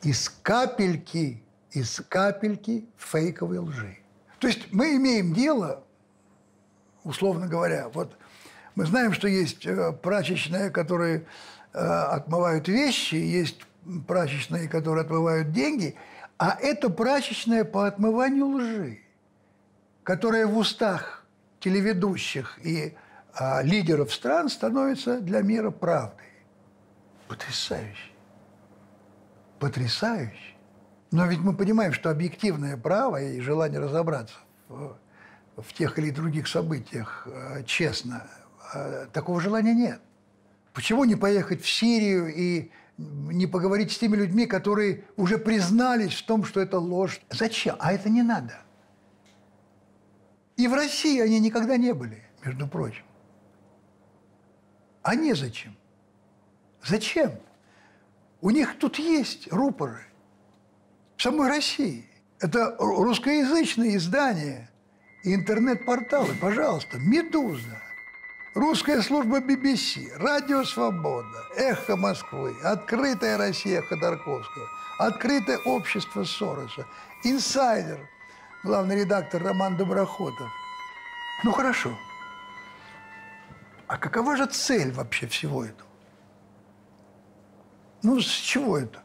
Из 0.00 0.30
капельки, 0.30 1.42
из 1.70 2.00
капельки 2.08 2.88
фейковой 2.96 3.58
лжи. 3.58 3.98
То 4.38 4.46
есть 4.46 4.72
мы 4.72 4.96
имеем 4.96 5.34
дело, 5.34 5.84
условно 7.04 7.46
говоря, 7.46 7.88
вот 7.88 8.16
мы 8.74 8.86
знаем, 8.86 9.12
что 9.12 9.28
есть 9.28 9.66
э, 9.66 9.92
прачечные, 9.92 10.70
которые 10.70 11.26
э, 11.72 11.78
отмывают 11.78 12.68
вещи, 12.68 13.16
есть 13.16 13.60
прачечные, 14.06 14.68
которые 14.68 15.02
отмывают 15.04 15.52
деньги, 15.52 15.96
а 16.38 16.56
это 16.60 16.88
прачечная 16.90 17.64
по 17.64 17.86
отмыванию 17.86 18.46
лжи, 18.46 19.00
которая 20.02 20.46
в 20.46 20.56
устах 20.56 21.24
телеведущих 21.60 22.58
и 22.64 22.96
а, 23.34 23.62
лидеров 23.62 24.12
стран 24.12 24.48
становится 24.48 25.20
для 25.20 25.40
мира 25.42 25.70
правдой. 25.70 26.26
Потрясающе. 27.28 28.10
Потрясающе. 29.58 30.56
Но 31.12 31.26
ведь 31.26 31.40
мы 31.40 31.54
понимаем, 31.54 31.92
что 31.92 32.10
объективное 32.10 32.76
право 32.76 33.22
и 33.22 33.40
желание 33.40 33.78
разобраться 33.78 34.34
в, 34.68 34.96
в 35.56 35.72
тех 35.72 35.98
или 35.98 36.10
других 36.10 36.48
событиях 36.48 37.26
а, 37.26 37.62
честно, 37.64 38.26
а, 38.72 39.06
такого 39.12 39.40
желания 39.40 39.74
нет. 39.74 40.00
Почему 40.72 41.04
не 41.04 41.16
поехать 41.16 41.62
в 41.62 41.70
Сирию 41.70 42.32
и 42.34 42.70
не 42.96 43.46
поговорить 43.46 43.92
с 43.92 43.98
теми 43.98 44.16
людьми, 44.16 44.46
которые 44.46 45.04
уже 45.16 45.38
признались 45.38 46.14
в 46.14 46.26
том, 46.26 46.44
что 46.44 46.60
это 46.60 46.78
ложь? 46.78 47.20
Зачем? 47.30 47.76
А 47.78 47.92
это 47.92 48.08
не 48.08 48.22
надо. 48.22 48.60
И 50.56 50.66
в 50.66 50.74
России 50.74 51.20
они 51.20 51.40
никогда 51.40 51.76
не 51.76 51.92
были, 51.92 52.22
между 52.44 52.66
прочим. 52.68 53.04
А 55.02 55.14
незачем. 55.14 55.76
Зачем? 56.84 57.32
У 58.40 58.50
них 58.50 58.78
тут 58.78 58.98
есть 58.98 59.52
рупоры. 59.52 60.06
В 61.16 61.22
самой 61.22 61.48
России. 61.48 62.08
Это 62.40 62.76
русскоязычные 62.78 63.96
издания 63.96 64.71
интернет-порталы. 65.24 66.34
Пожалуйста, 66.40 66.98
«Медуза», 66.98 67.82
Русская 68.54 69.00
служба 69.00 69.40
BBC, 69.40 70.14
Радио 70.18 70.62
Свобода, 70.64 71.46
Эхо 71.56 71.96
Москвы, 71.96 72.54
Открытая 72.62 73.38
Россия 73.38 73.80
Ходорковского, 73.80 74.68
Открытое 74.98 75.56
общество 75.64 76.24
Сороса, 76.24 76.86
Инсайдер, 77.24 77.98
главный 78.62 79.00
редактор 79.00 79.42
Роман 79.42 79.78
Доброхотов. 79.78 80.50
Ну 81.44 81.52
хорошо. 81.52 81.96
А 83.86 83.96
какова 83.96 84.36
же 84.36 84.44
цель 84.46 84.92
вообще 84.92 85.26
всего 85.28 85.64
этого? 85.64 85.88
Ну, 88.02 88.20
с 88.20 88.26
чего 88.26 88.76
это? 88.76 89.02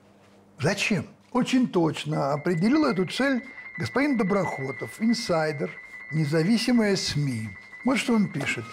Зачем? 0.60 1.08
Очень 1.32 1.70
точно 1.70 2.34
определил 2.34 2.86
эту 2.86 3.06
цель 3.06 3.48
господин 3.78 4.18
Доброхотов, 4.18 5.00
инсайдер, 5.00 5.72
независимая 6.12 6.96
СМИ. 6.96 7.50
Вот 7.86 7.98
что 7.98 8.14
он 8.14 8.28
пишет. 8.28 8.66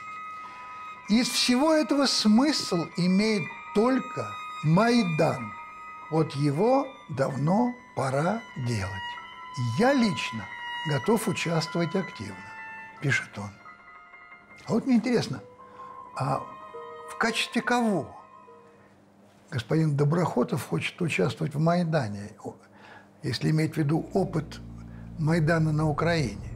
Из 1.08 1.28
всего 1.28 1.72
этого 1.72 2.06
смысл 2.06 2.86
имеет 2.96 3.42
только 3.74 4.26
Майдан. 4.64 5.52
Вот 6.10 6.34
его 6.34 6.86
давно 7.10 7.74
пора 7.96 8.40
делать. 8.66 8.90
Я 9.78 9.92
лично 9.92 10.44
готов 10.88 11.28
участвовать 11.28 11.94
активно, 11.94 12.34
пишет 13.00 13.30
он. 13.36 13.50
А 14.66 14.72
вот 14.72 14.86
мне 14.86 14.96
интересно– 14.96 15.40
а 16.16 16.42
в 17.10 17.18
качестве 17.18 17.60
кого 17.60 18.06
господин 19.50 19.96
Доброхотов 19.96 20.64
хочет 20.64 21.00
участвовать 21.00 21.54
в 21.54 21.58
Майдане, 21.58 22.30
если 23.22 23.50
иметь 23.50 23.74
в 23.74 23.76
виду 23.78 24.08
опыт 24.12 24.60
Майдана 25.18 25.72
на 25.72 25.88
Украине? 25.88 26.53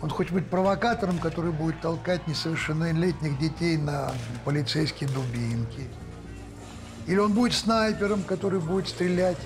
Он 0.00 0.10
хочет 0.10 0.32
быть 0.32 0.48
провокатором, 0.48 1.18
который 1.18 1.50
будет 1.50 1.80
толкать 1.80 2.26
несовершеннолетних 2.28 3.38
детей 3.38 3.76
на 3.76 4.12
полицейские 4.44 5.10
дубинки. 5.10 5.88
Или 7.06 7.18
он 7.18 7.32
будет 7.32 7.54
снайпером, 7.54 8.22
который 8.22 8.60
будет 8.60 8.88
стрелять 8.88 9.38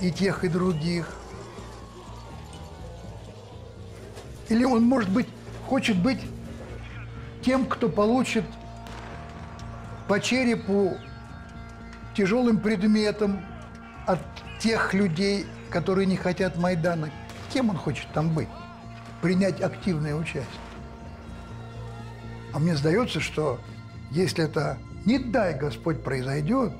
и 0.00 0.10
тех, 0.10 0.44
и 0.44 0.48
других. 0.48 1.14
Или 4.48 4.64
он, 4.64 4.84
может 4.84 5.10
быть, 5.10 5.28
хочет 5.66 5.96
быть 5.96 6.20
тем, 7.42 7.66
кто 7.66 7.88
получит 7.88 8.44
по 10.08 10.18
черепу 10.18 10.96
тяжелым 12.16 12.58
предметом 12.58 13.44
от 14.06 14.20
тех 14.58 14.94
людей, 14.94 15.46
которые 15.70 16.06
не 16.06 16.16
хотят 16.16 16.56
Майдана. 16.56 17.10
Кем 17.52 17.70
он 17.70 17.76
хочет 17.76 18.06
там 18.12 18.30
быть? 18.30 18.48
Принять 19.22 19.60
активное 19.60 20.14
участие. 20.14 20.46
А 22.52 22.58
мне 22.58 22.76
сдается, 22.76 23.20
что 23.20 23.60
если 24.10 24.44
это, 24.44 24.78
не 25.04 25.18
дай 25.18 25.56
Господь, 25.56 26.02
произойдет, 26.02 26.72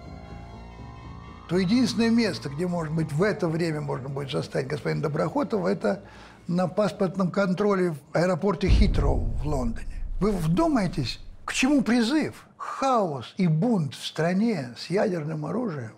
то 1.48 1.58
единственное 1.58 2.10
место, 2.10 2.48
где, 2.48 2.66
может 2.66 2.94
быть, 2.94 3.12
в 3.12 3.22
это 3.22 3.48
время 3.48 3.80
можно 3.80 4.08
будет 4.08 4.30
застать 4.30 4.68
господина 4.68 5.02
Доброхотова, 5.02 5.68
это 5.68 6.02
на 6.46 6.66
паспортном 6.66 7.30
контроле 7.30 7.90
в 7.90 7.98
аэропорте 8.12 8.68
Хитроу 8.68 9.24
в 9.42 9.46
Лондоне. 9.46 9.86
Вы 10.20 10.32
вдумаетесь, 10.32 11.20
к 11.44 11.52
чему 11.52 11.82
призыв? 11.82 12.46
Хаос 12.56 13.34
и 13.36 13.46
бунт 13.46 13.94
в 13.94 14.06
стране 14.06 14.74
с 14.76 14.90
ядерным 14.90 15.46
оружием. 15.46 15.92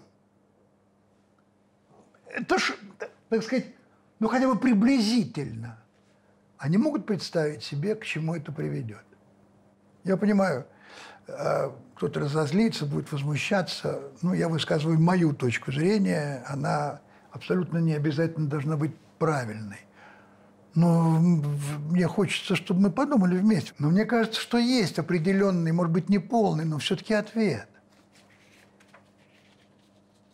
Это 2.28 2.58
ж, 2.58 2.72
так 3.28 3.42
сказать, 3.42 3.66
ну 4.20 4.28
хотя 4.28 4.48
бы 4.48 4.56
приблизительно. 4.56 5.81
Они 6.62 6.78
могут 6.78 7.06
представить 7.06 7.64
себе, 7.64 7.96
к 7.96 8.04
чему 8.04 8.36
это 8.36 8.52
приведет. 8.52 9.02
Я 10.04 10.16
понимаю, 10.16 10.64
э, 11.26 11.70
кто-то 11.96 12.20
разозлится, 12.20 12.86
будет 12.86 13.10
возмущаться. 13.10 14.00
Ну, 14.22 14.32
я 14.32 14.48
высказываю 14.48 15.00
мою 15.00 15.34
точку 15.34 15.72
зрения. 15.72 16.44
Она 16.46 17.00
абсолютно 17.32 17.78
не 17.78 17.94
обязательно 17.94 18.46
должна 18.46 18.76
быть 18.76 18.94
правильной. 19.18 19.80
Но 20.76 21.18
мне 21.18 22.06
хочется, 22.06 22.54
чтобы 22.54 22.82
мы 22.82 22.90
подумали 22.92 23.36
вместе. 23.36 23.72
Но 23.80 23.90
мне 23.90 24.04
кажется, 24.04 24.40
что 24.40 24.56
есть 24.56 25.00
определенный, 25.00 25.72
может 25.72 25.92
быть, 25.92 26.08
не 26.08 26.20
полный, 26.20 26.64
но 26.64 26.78
все-таки 26.78 27.12
ответ. 27.12 27.66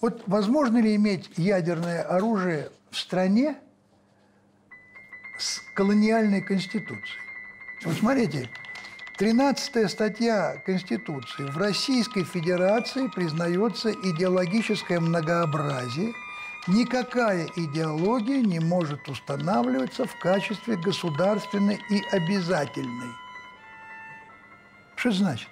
Вот 0.03 0.25
возможно 0.27 0.77
ли 0.77 0.95
иметь 0.95 1.31
ядерное 1.39 2.03
оружие 2.03 2.69
в 2.91 2.99
стране 2.99 3.57
с 5.39 5.63
колониальной 5.75 6.43
конституцией? 6.43 7.21
Вот 7.85 7.97
смотрите, 7.97 8.51
13 9.19 9.91
статья 9.91 10.63
Конституции. 10.65 11.45
В 11.45 11.59
Российской 11.59 12.23
Федерации 12.23 13.09
признается 13.09 13.91
идеологическое 13.91 15.01
многообразие. 15.01 16.13
Никакая 16.69 17.49
идеология 17.57 18.43
не 18.43 18.61
может 18.61 19.09
устанавливаться 19.09 20.05
в 20.05 20.19
качестве 20.19 20.77
государственной 20.77 21.81
и 21.91 22.03
обязательной. 22.13 23.13
Что 24.95 25.11
значит? 25.11 25.49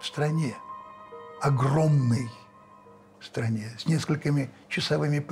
В 0.00 0.06
стране 0.06 0.54
огромной 1.42 2.30
стране 3.24 3.70
с 3.78 3.86
несколькими 3.86 4.50
часовыми 4.68 5.26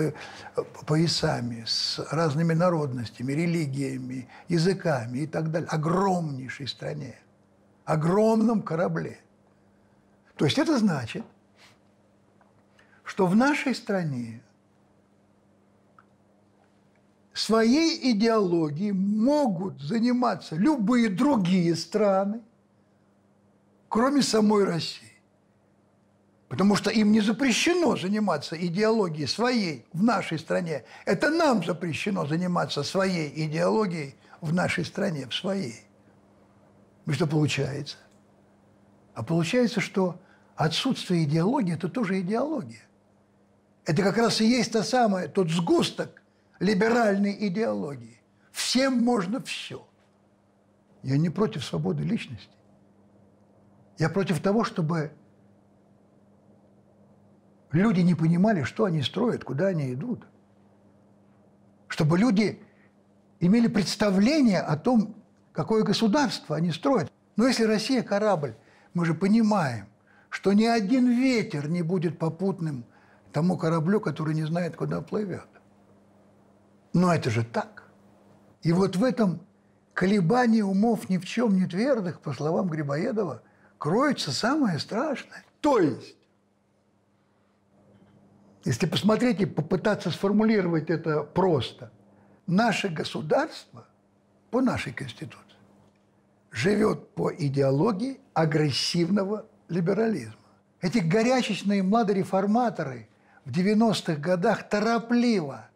поясами, 0.87 1.64
с 1.66 1.98
разными 2.11 2.55
народностями, 2.55 3.33
религиями, 3.33 4.28
языками 4.48 5.20
и 5.20 5.26
так 5.26 5.50
далее. 5.50 5.68
Огромнейшей 5.68 6.68
стране, 6.68 7.16
огромном 7.85 8.62
корабле. 8.62 9.20
То 10.37 10.44
есть 10.44 10.59
это 10.59 10.78
значит, 10.78 11.24
что 13.05 13.26
в 13.26 13.37
нашей 13.37 13.74
стране 13.74 14.42
своей 17.35 18.12
идеологией 18.12 18.92
могут 18.92 19.81
заниматься 19.81 20.57
любые 20.57 21.09
другие 21.09 21.76
страны, 21.76 22.40
кроме 23.88 24.22
самой 24.22 24.64
России. 24.64 25.12
Потому 26.52 26.76
что 26.76 26.90
им 26.90 27.12
не 27.12 27.22
запрещено 27.22 27.96
заниматься 27.96 28.54
идеологией 28.54 29.26
своей 29.26 29.86
в 29.94 30.02
нашей 30.02 30.38
стране. 30.38 30.84
Это 31.06 31.30
нам 31.30 31.64
запрещено 31.64 32.26
заниматься 32.26 32.82
своей 32.82 33.32
идеологией 33.46 34.16
в 34.42 34.52
нашей 34.52 34.84
стране, 34.84 35.26
в 35.26 35.34
своей. 35.34 35.80
И 37.06 37.12
что 37.12 37.26
получается? 37.26 37.96
А 39.14 39.22
получается, 39.22 39.80
что 39.80 40.20
отсутствие 40.54 41.24
идеологии– 41.24 41.72
это 41.74 41.88
тоже 41.88 42.20
идеология. 42.20 42.82
Это 43.86 44.02
как 44.02 44.18
раз 44.18 44.42
и 44.42 44.46
есть 44.46 44.72
та 44.72 44.82
самая, 44.82 45.28
тот 45.28 45.48
сгусток 45.48 46.22
либеральной 46.60 47.34
идеологии. 47.48 48.20
Всем 48.50 49.02
можно 49.02 49.42
все. 49.42 49.88
Я 51.02 51.16
не 51.16 51.30
против 51.30 51.64
свободы 51.64 52.02
личности. 52.02 52.52
Я 53.96 54.10
против 54.10 54.42
того, 54.42 54.64
чтобы 54.64 55.12
люди 57.72 58.00
не 58.00 58.14
понимали, 58.14 58.62
что 58.62 58.85
они 58.85 59.02
строят, 59.02 59.44
куда 59.44 59.68
они 59.68 59.92
идут. 59.92 60.26
Чтобы 61.88 62.18
люди 62.18 62.62
имели 63.40 63.66
представление 63.66 64.61
о 64.61 64.76
том, 64.76 65.16
какое 65.52 65.82
государство 65.82 66.56
они 66.56 66.70
строят. 66.70 67.12
Но 67.37 67.46
если 67.46 67.64
Россия 67.64 68.02
корабль, 68.02 68.54
мы 68.94 69.04
же 69.04 69.14
понимаем, 69.14 69.87
что 70.28 70.52
ни 70.52 70.64
один 70.64 71.08
ветер 71.08 71.68
не 71.68 71.82
будет 71.82 72.18
попутным 72.18 72.85
тому 73.32 73.56
кораблю, 73.56 74.00
который 74.00 74.35
не 74.35 74.44
знает, 74.44 74.76
куда 74.76 75.00
плывет. 75.00 75.48
Но 76.92 77.12
это 77.12 77.30
же 77.30 77.44
так. 77.44 77.90
И 78.62 78.72
вот 78.72 78.96
в 78.96 79.04
этом 79.04 79.40
колебании 79.94 80.62
умов 80.62 81.08
ни 81.08 81.18
в 81.18 81.24
чем 81.24 81.56
не 81.56 81.66
твердых, 81.66 82.20
по 82.20 82.32
словам 82.32 82.68
Грибоедова, 82.68 83.42
кроется 83.78 84.30
самое 84.30 84.78
страшное. 84.78 85.44
То 85.61 85.78
есть 85.78 86.16
если 88.64 88.87
посмотреть 88.87 89.40
и 89.40 89.46
попытаться 89.46 90.11
сформулировать 90.11 90.90
это 90.90 91.22
просто, 91.22 91.90
наше 92.46 92.88
государство 92.88 93.87
по 94.51 94.61
нашей 94.61 94.92
Конституции 94.92 95.40
живет 96.51 97.14
по 97.14 97.33
идеологии 97.33 98.20
агрессивного 98.35 99.46
либерализма. 99.68 100.35
Эти 100.81 100.98
горячечные 100.98 101.83
младореформаторы 101.83 103.09
в 103.44 103.51
90-х 103.51 104.16
годах 104.16 104.68
торопливо, 104.68 105.68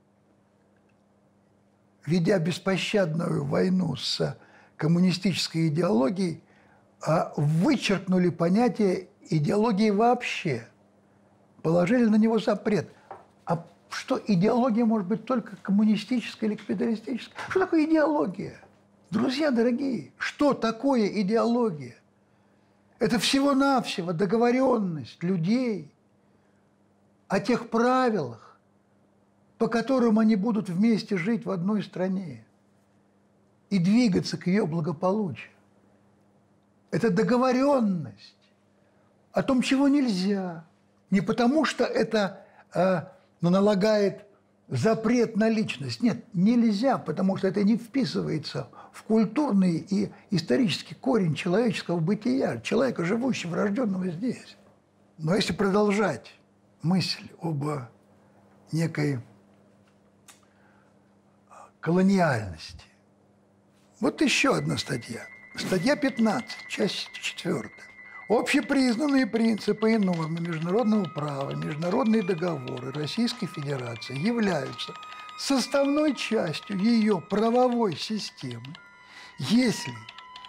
ведя 2.05 2.38
беспощадную 2.38 3.44
войну 3.44 3.96
с 3.96 4.37
коммунистической 4.77 5.68
идеологией, 5.68 6.42
а, 7.01 7.33
вычеркнули 7.37 8.29
понятие 8.29 9.09
идеологии 9.29 9.90
вообще– 9.90 10.68
положили 11.66 12.05
на 12.05 12.14
него 12.14 12.38
запрет. 12.38 12.88
А 13.44 13.66
что 13.90 14.20
идеология 14.24 14.85
может 14.85 15.09
быть 15.09 15.24
только 15.24 15.57
коммунистическая 15.57 16.46
или 16.46 16.55
капиталистическая? 16.55 17.35
Что 17.48 17.59
такое 17.59 17.87
идеология? 17.87 18.61
Друзья 19.11 19.50
дорогие, 19.50 20.12
что 20.16 20.55
такое 20.55 21.09
идеология? 21.09 21.96
Это 23.00 23.18
всего-навсего 23.18 24.12
договоренность 24.12 25.20
людей 25.24 25.90
о 27.26 27.40
тех 27.40 27.68
правилах, 27.68 28.57
по 29.59 29.66
которым 29.66 30.20
они 30.20 30.37
будут 30.37 30.68
вместе 30.68 31.16
жить 31.16 31.46
в 31.46 31.50
одной 31.50 31.83
стране 31.83 32.46
и 33.70 33.81
двигаться 33.81 34.38
к 34.38 34.46
ее 34.46 34.66
благополучию. 34.66 35.50
Это 36.92 37.11
договоренность 37.11 38.52
о 39.33 39.42
том, 39.42 39.62
чего 39.62 39.88
нельзя, 39.88 40.64
не 41.11 41.21
потому, 41.21 41.64
что 41.64 41.85
это 41.85 42.45
э, 42.75 43.03
налагает 43.40 44.27
запрет 44.69 45.37
на 45.37 45.49
личность. 45.49 46.03
Нет, 46.03 46.25
нельзя, 46.33 46.99
потому 46.99 47.37
что 47.37 47.49
это 47.49 47.62
не 47.62 47.77
вписывается 47.77 48.69
в 48.92 49.03
культурный 49.05 49.77
и 49.77 50.11
исторический 50.31 50.95
корень 50.95 51.35
человеческого 51.35 52.01
бытия, 52.01 52.61
человека, 52.61 53.05
живущего, 53.05 53.57
рожденного 53.57 54.09
здесь. 54.09 54.57
Но 55.19 55.35
если 55.35 55.53
продолжать 55.53 56.35
мысль 56.83 57.29
об 57.40 57.64
некой 58.73 59.21
колониальности, 61.81 62.85
вот 64.01 64.21
еще 64.21 64.57
одна 64.57 64.77
статья. 64.77 65.27
Статья 65.57 65.97
15, 65.97 66.69
часть 66.69 67.11
4. 67.12 67.71
Общепризнанные 68.28 69.24
принципы 69.24 69.92
и 69.92 69.98
нормы 69.98 70.40
международного 70.40 71.04
права, 71.04 71.52
международные 71.52 72.24
договоры 72.24 72.90
Российской 72.90 73.46
Федерации 73.46 74.18
являются 74.18 74.94
составной 75.38 76.12
частью 76.16 76.76
ее 76.76 77.20
правовой 77.20 77.94
системы, 77.94 78.74
если 79.38 79.92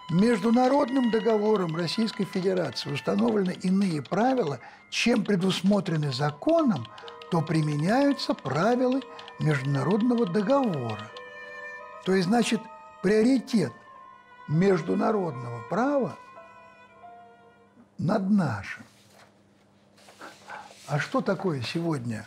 международным 0.09 1.11
договором 1.11 1.75
Российской 1.75 2.23
Федерации 2.23 2.91
установлены 2.91 3.55
иные 3.61 4.01
правила, 4.01 4.59
чем 4.89 5.23
предусмотрены 5.23 6.11
законом, 6.11 6.87
то 7.29 7.41
применяются 7.43 8.33
правила 8.33 9.01
международного 9.39 10.25
договора. 10.25 11.11
То 12.05 12.15
есть, 12.15 12.27
значит, 12.27 12.61
приоритет 13.03 13.73
международного 14.47 15.61
права– 15.69 16.17
над 17.97 18.29
нашим. 18.29 18.83
А 20.87 20.99
что 20.99 21.21
такое 21.21 21.61
сегодня 21.61 22.25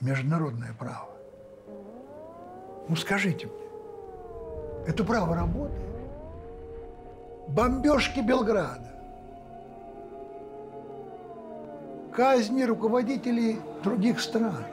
международное 0.00 0.74
право? 0.78 1.08
Ну 2.88 2.96
скажите 2.96 3.46
мне, 3.46 4.86
это 4.86 5.04
право 5.04 5.34
работает? 5.36 5.88
Бомбежки 7.48 8.20
Белграда, 8.20 8.90
казни 12.12 12.62
руководителей 12.62 13.60
других 13.82 14.20
стран. 14.20 14.64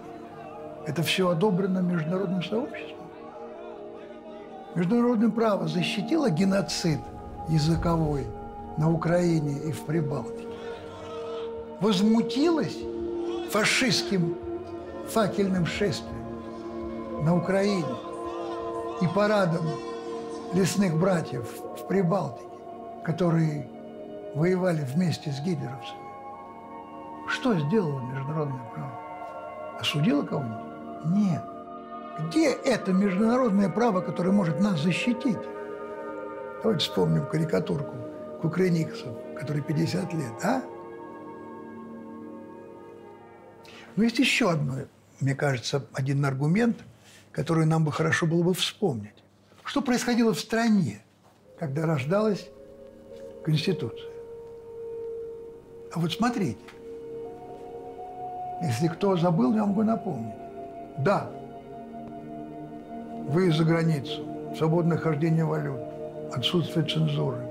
Это 0.86 1.04
все 1.04 1.30
одобрено 1.30 1.80
международным 1.80 2.44
сообществом. 2.44 3.08
Международное 4.74 5.30
право 5.30 5.68
защитило 5.68 6.30
геноцид 6.30 7.00
языковой– 7.50 8.26
на 8.78 8.92
Украине 8.92 9.60
и 9.60 9.72
в 9.72 9.82
Прибалтике, 9.86 10.48
возмутилась 11.82 12.78
фашистским 13.52 14.38
факельным 15.10 15.66
шествием 15.66 17.24
на 17.24 17.36
Украине 17.36 17.96
и 19.02 19.08
парадом 19.08 19.66
лесных 20.54 20.98
братьев 20.98 21.48
в 21.78 21.88
Прибалтике, 21.88 22.48
которые 23.04 23.68
воевали 24.36 24.82
вместе 24.82 25.32
с 25.32 25.40
гитлеровцами. 25.40 26.08
Что 27.28 27.58
сделало 27.60 28.00
международное 28.00 28.72
право? 28.74 29.00
Осудило 29.80 30.24
кого-нибудь? 30.24 31.06
Нет. 31.06 31.44
Где 32.20 32.52
это 32.52 32.94
международное 32.94 33.70
право, 33.70 34.02
которое 34.02 34.32
может 34.32 34.60
нас 34.60 34.80
защитить? 34.80 35.38
Давайте 36.64 36.86
вспомним 36.86 37.26
карикатурку 37.28 37.96
Кукрыниксов, 38.42 39.16
который 39.36 39.62
50 39.62 40.14
лет, 40.14 40.34
а? 40.44 40.62
Но 43.96 44.04
есть 44.04 44.20
еще 44.20 44.52
одно, 44.52 44.76
мне 45.20 45.34
кажется, 45.34 45.86
один 45.94 46.24
аргумент, 46.24 46.78
который 47.32 47.66
нам 47.66 47.84
бы 47.84 47.92
хорошо 47.92 48.28
было 48.28 48.44
бы 48.44 48.54
вспомнить. 48.54 49.24
Что 49.64 49.82
происходило 49.82 50.34
в 50.34 50.40
стране, 50.40 51.02
когда 51.60 51.86
рождалась 51.86 52.48
Конституция? 53.44 54.12
А 55.94 56.00
вот 56.00 56.14
смотрите, 56.14 56.60
если 58.62 58.88
кто 58.88 59.18
забыл, 59.18 59.56
я 59.56 59.66
могу 59.66 59.84
напомнить. 59.84 60.36
Да, 61.00 61.30
выезд 63.28 63.58
за 63.58 63.66
границу, 63.66 64.26
свободное 64.58 64.98
хождение 64.98 65.46
валют, 65.46 65.82
отсутствие 66.34 66.86
цензуры, 66.86 67.47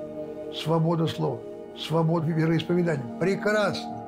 свобода 0.56 1.06
слова, 1.06 1.40
свобода 1.78 2.26
вероисповедания. 2.26 3.18
Прекрасно. 3.18 4.04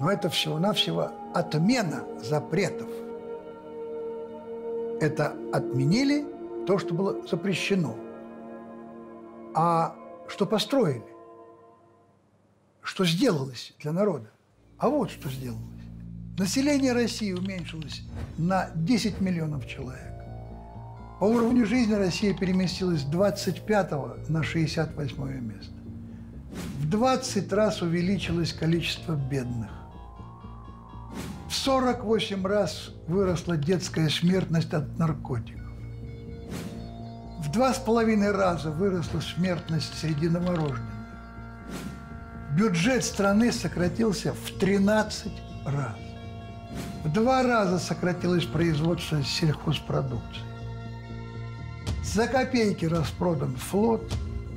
Но 0.00 0.10
это 0.10 0.28
всего-навсего 0.28 1.10
отмена 1.32 2.04
запретов. 2.22 2.88
Это 5.00 5.34
отменили 5.52 6.26
то, 6.66 6.78
что 6.78 6.94
было 6.94 7.26
запрещено. 7.26 7.94
А 9.54 9.94
что 10.28 10.46
построили? 10.46 11.04
Что 12.82 13.04
сделалось 13.04 13.72
для 13.80 13.92
народа? 13.92 14.30
А 14.78 14.88
вот 14.88 15.10
что 15.10 15.28
сделалось. 15.28 15.62
Население 16.38 16.92
России 16.92 17.32
уменьшилось 17.32 18.02
на 18.36 18.70
10 18.74 19.20
миллионов 19.20 19.66
человек. 19.68 20.13
По 21.20 21.24
уровню 21.24 21.64
жизни 21.64 21.94
Россия 21.94 22.34
переместилась 22.34 23.02
с 23.02 23.04
25 23.04 24.28
на 24.28 24.42
68 24.42 25.40
место. 25.40 25.72
В 26.80 26.90
20 26.90 27.52
раз 27.52 27.82
увеличилось 27.82 28.52
количество 28.52 29.12
бедных. 29.12 29.70
В 31.48 31.54
48 31.54 32.44
раз 32.44 32.90
выросла 33.06 33.56
детская 33.56 34.08
смертность 34.08 34.74
от 34.74 34.98
наркотиков. 34.98 35.62
В 37.38 37.50
два 37.52 37.72
с 37.72 37.78
половиной 37.78 38.32
раза 38.32 38.70
выросла 38.70 39.20
смертность 39.20 39.96
среди 39.98 40.28
новорожденных. 40.28 40.82
Бюджет 42.56 43.04
страны 43.04 43.52
сократился 43.52 44.32
в 44.32 44.58
13 44.58 45.32
раз. 45.66 45.96
В 47.04 47.12
два 47.12 47.42
раза 47.44 47.78
сократилось 47.78 48.44
производство 48.46 49.22
сельхозпродукции. 49.22 50.53
За 52.04 52.28
копейки 52.28 52.84
распродан 52.84 53.56
флот, 53.56 54.02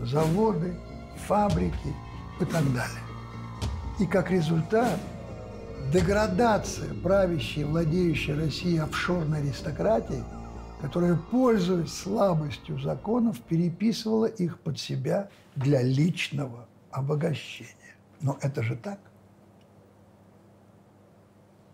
заводы, 0.03 0.75
фабрики 1.27 1.95
и 2.41 2.45
так 2.45 2.63
далее. 2.73 3.01
И 3.99 4.05
как 4.05 4.29
результат 4.29 4.99
деградация 5.91 6.93
правящей, 6.95 7.63
владеющей 7.63 8.33
Россией 8.33 8.79
офшорной 8.79 9.39
аристократии, 9.39 10.23
которая, 10.81 11.15
пользуясь 11.15 11.93
слабостью 11.93 12.79
законов, 12.79 13.39
переписывала 13.39 14.25
их 14.25 14.59
под 14.59 14.77
себя 14.77 15.29
для 15.55 15.81
личного 15.81 16.67
обогащения. 16.91 17.95
Но 18.21 18.37
это 18.41 18.61
же 18.61 18.75
так. 18.75 18.99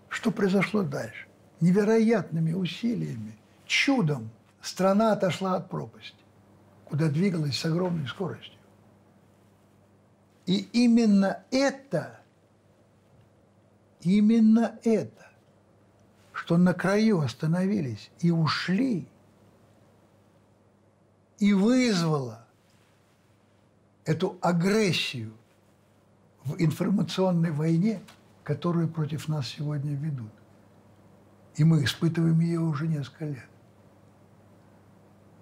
Что 0.08 0.30
произошло 0.30 0.84
дальше? 0.84 1.26
Невероятными 1.60 2.54
усилиями, 2.54 3.36
чудом 3.66 4.30
страна 4.64 5.12
отошла 5.12 5.56
от 5.56 5.70
пропасти, 5.70 6.16
куда 6.86 7.10
двигалась 7.10 7.60
с 7.60 7.66
огромной 7.66 8.08
скоростью. 8.08 8.60
И 10.46 10.58
именно 10.74 11.44
это, 11.52 12.20
именно 14.02 14.80
это, 14.84 15.28
что 16.32 16.58
на 16.58 16.74
краю 16.74 17.20
остановились 17.20 18.10
и 18.20 18.32
ушли, 18.32 19.08
и 21.40 21.54
вызвало 21.54 22.46
эту 24.06 24.38
агрессию 24.42 25.34
в 26.46 26.56
информационной 26.62 27.52
войне, 27.52 28.02
которую 28.44 28.90
против 28.90 29.28
нас 29.28 29.48
сегодня 29.48 29.96
ведут. 29.96 30.32
И 31.56 31.64
мы 31.64 31.84
испытываем 31.84 32.40
ее 32.40 32.60
уже 32.60 32.88
несколько 32.88 33.26
лет. 33.26 33.53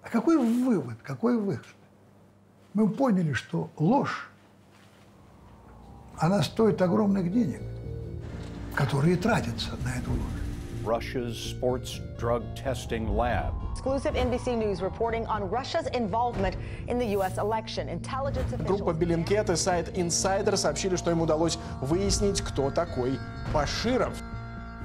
А 0.02 0.08
какой 0.08 0.36
вывод, 0.36 0.98
какой 1.02 1.36
выход? 1.38 1.66
Мы 2.74 2.88
поняли, 2.88 3.32
что 3.32 3.70
ложь, 3.76 4.30
она 6.18 6.42
стоит 6.42 6.80
огромных 6.80 7.32
денег, 7.32 7.60
которые 8.74 9.16
тратятся 9.16 9.70
на 9.84 9.96
эту 9.96 10.10
ложь. 10.10 10.42
Russia's 10.84 11.36
sports 11.36 12.00
drug 12.18 12.42
testing 12.56 13.06
lab. 13.08 13.52
Exclusive 13.72 14.14
NBC 14.16 14.56
News 14.56 14.82
reporting 14.82 15.24
on 15.26 15.48
Russia's 15.48 15.86
involvement 15.94 16.56
in 16.88 16.98
the 16.98 17.06
U.S. 17.18 17.38
election. 17.38 17.88
Intelligence 17.88 18.50
Группа 18.66 18.92
Беллинкет 18.92 19.50
и 19.50 19.56
сайт 19.56 19.96
Insider 19.96 20.56
сообщили, 20.56 20.96
что 20.96 21.12
им 21.12 21.20
удалось 21.20 21.58
выяснить, 21.80 22.40
кто 22.40 22.70
такой 22.70 23.18
Баширов. 23.54 24.14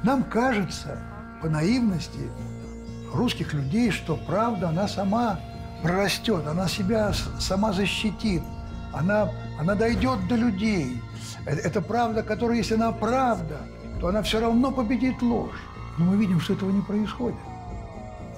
Нам 0.03 0.23
кажется, 0.23 0.99
по 1.41 1.49
наивности 1.49 2.29
русских 3.13 3.53
людей, 3.53 3.91
что 3.91 4.15
правда, 4.15 4.69
она 4.69 4.87
сама 4.87 5.39
прорастет, 5.81 6.47
она 6.47 6.67
себя 6.67 7.13
сама 7.39 7.73
защитит, 7.73 8.41
она, 8.93 9.31
она 9.59 9.75
дойдет 9.75 10.27
до 10.27 10.35
людей. 10.35 11.01
Это, 11.45 11.61
это 11.61 11.81
правда, 11.81 12.23
которая, 12.23 12.57
если 12.57 12.75
она 12.75 12.91
правда, 12.91 13.59
то 13.99 14.07
она 14.07 14.21
все 14.21 14.39
равно 14.39 14.71
победит 14.71 15.21
ложь. 15.21 15.59
Но 15.97 16.05
мы 16.05 16.17
видим, 16.17 16.39
что 16.39 16.53
этого 16.53 16.71
не 16.71 16.81
происходит. 16.81 17.39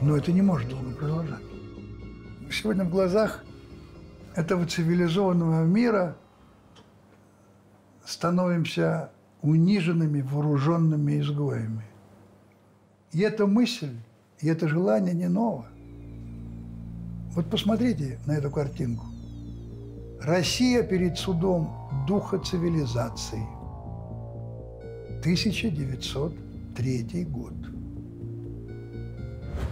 Но 0.02 0.16
это 0.16 0.32
не 0.32 0.42
может 0.42 0.70
долго 0.70 0.92
продолжаться. 0.92 1.46
Сегодня 2.52 2.86
в 2.86 2.90
глазах 2.90 3.44
этого 4.36 4.66
цивилизованного 4.66 5.66
мира 5.66 6.16
становимся 8.06 9.12
униженными, 9.42 10.22
вооруженными 10.22 11.20
изгоями. 11.20 11.86
И 13.12 13.22
эта 13.22 13.46
мысль, 13.46 13.96
и 14.42 14.48
это 14.48 14.68
желание 14.68 15.14
не 15.14 15.28
ново. 15.28 15.66
Вот 17.36 17.50
посмотрите 17.50 18.20
на 18.26 18.34
эту 18.34 18.50
картинку. 18.50 19.06
Россия 20.22 20.84
перед 20.84 21.18
судом 21.18 21.70
духа 22.08 22.40
цивилизации. 22.40 23.46
1900 25.20 26.34
третий 26.76 27.26
год. 27.26 27.54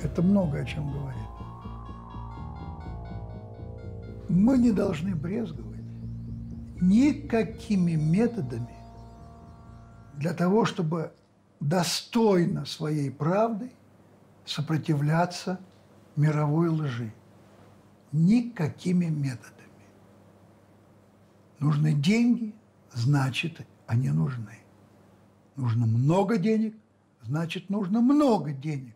Это 0.03 0.21
много 0.21 0.59
о 0.59 0.65
чем 0.65 0.91
говорит. 0.91 1.21
Мы 4.29 4.57
не 4.57 4.71
должны 4.71 5.15
брезговать 5.15 5.77
никакими 6.81 7.93
методами 7.93 8.75
для 10.15 10.33
того, 10.33 10.65
чтобы 10.65 11.11
достойно 11.59 12.65
своей 12.65 13.09
правдой 13.09 13.71
сопротивляться 14.49 15.59
мировой 16.15 16.69
лжи. 16.69 17.13
Никакими 18.11 19.05
методами. 19.05 19.67
Нужны 21.59 21.93
деньги, 21.93 22.55
значит, 22.93 23.65
они 23.85 24.09
нужны. 24.09 24.59
Нужно 25.55 25.85
много 25.85 26.37
денег, 26.37 26.75
значит, 27.21 27.69
нужно 27.69 28.01
много 28.01 28.51
денег. 28.51 28.95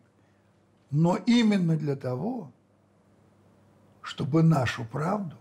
Но 0.89 1.15
именно 1.15 1.75
для 1.75 1.95
того, 1.95 2.51
чтобы 4.01 4.43
нашу 4.43 4.85
правду 4.85 5.35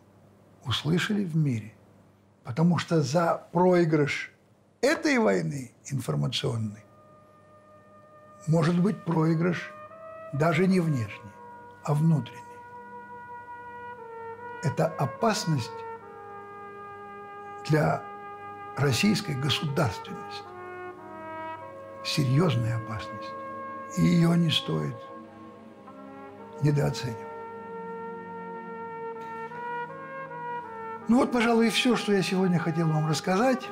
услышали 0.65 1.25
в 1.25 1.37
мире. 1.37 1.75
Потому 2.45 2.79
что 2.79 3.03
за 3.03 3.47
проигрыш 3.53 4.33
этой 4.81 5.19
войны 5.19 5.73
информационной 5.87 6.85
может 8.47 8.81
быть 8.81 9.05
проигрыш 9.05 9.73
даже 10.33 10.67
не 10.67 10.81
внешний, 10.81 11.33
а 11.85 11.95
внутренний. 11.95 12.41
Это 14.63 14.87
опасность 14.87 15.71
для 17.69 18.03
российской 18.77 19.33
государственности 19.33 20.45
серьезная 22.05 22.77
опасность. 22.77 23.35
И 23.97 24.03
ее 24.03 24.37
не 24.37 24.51
стоит 24.51 24.97
недооценивать. 26.63 27.27
Ну 31.09 31.19
вот, 31.19 31.33
пожалуй, 31.33 31.67
и 31.67 31.71
все, 31.71 31.97
что 31.97 32.13
я 32.13 32.23
сегодня 32.23 32.59
хотел 32.59 32.87
вам 32.87 33.09
рассказать, 33.09 33.69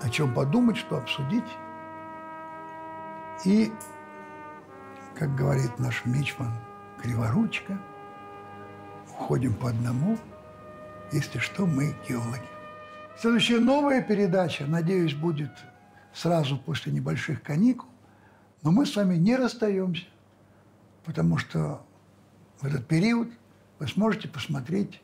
о 0.00 0.08
чем 0.08 0.32
подумать, 0.32 0.78
что 0.78 0.96
обсудить. 0.96 1.44
И, 3.44 3.72
как 5.18 5.34
говорит 5.36 5.78
наш 5.78 6.04
Мичман, 6.04 6.52
криворучка. 7.00 7.78
Уходим 9.10 9.54
по 9.54 9.68
одному. 9.68 10.18
Если 11.12 11.38
что, 11.38 11.66
мы 11.66 11.94
геологи. 12.08 12.42
Следующая 13.18 13.58
новая 13.58 14.02
передача, 14.02 14.64
надеюсь, 14.66 15.14
будет 15.14 15.52
сразу 16.12 16.58
после 16.58 16.92
небольших 16.92 17.42
каникул. 17.42 17.88
Но 18.62 18.70
мы 18.70 18.86
с 18.86 18.96
вами 18.96 19.16
не 19.16 19.36
расстаемся, 19.36 20.06
потому 21.04 21.36
что 21.36 21.84
в 22.60 22.66
этот 22.66 22.86
период 22.86 23.28
вы 23.78 23.88
сможете 23.88 24.28
посмотреть 24.28 25.02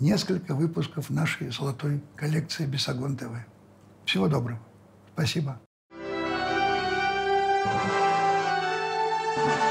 несколько 0.00 0.54
выпусков 0.54 1.10
нашей 1.10 1.50
золотой 1.50 2.02
коллекции 2.16 2.66
«Бесогон 2.66 3.16
ТВ». 3.16 3.32
Всего 4.04 4.28
доброго. 4.28 4.60
Спасибо. 5.14 5.60
thank 9.34 9.56
you 9.56 9.61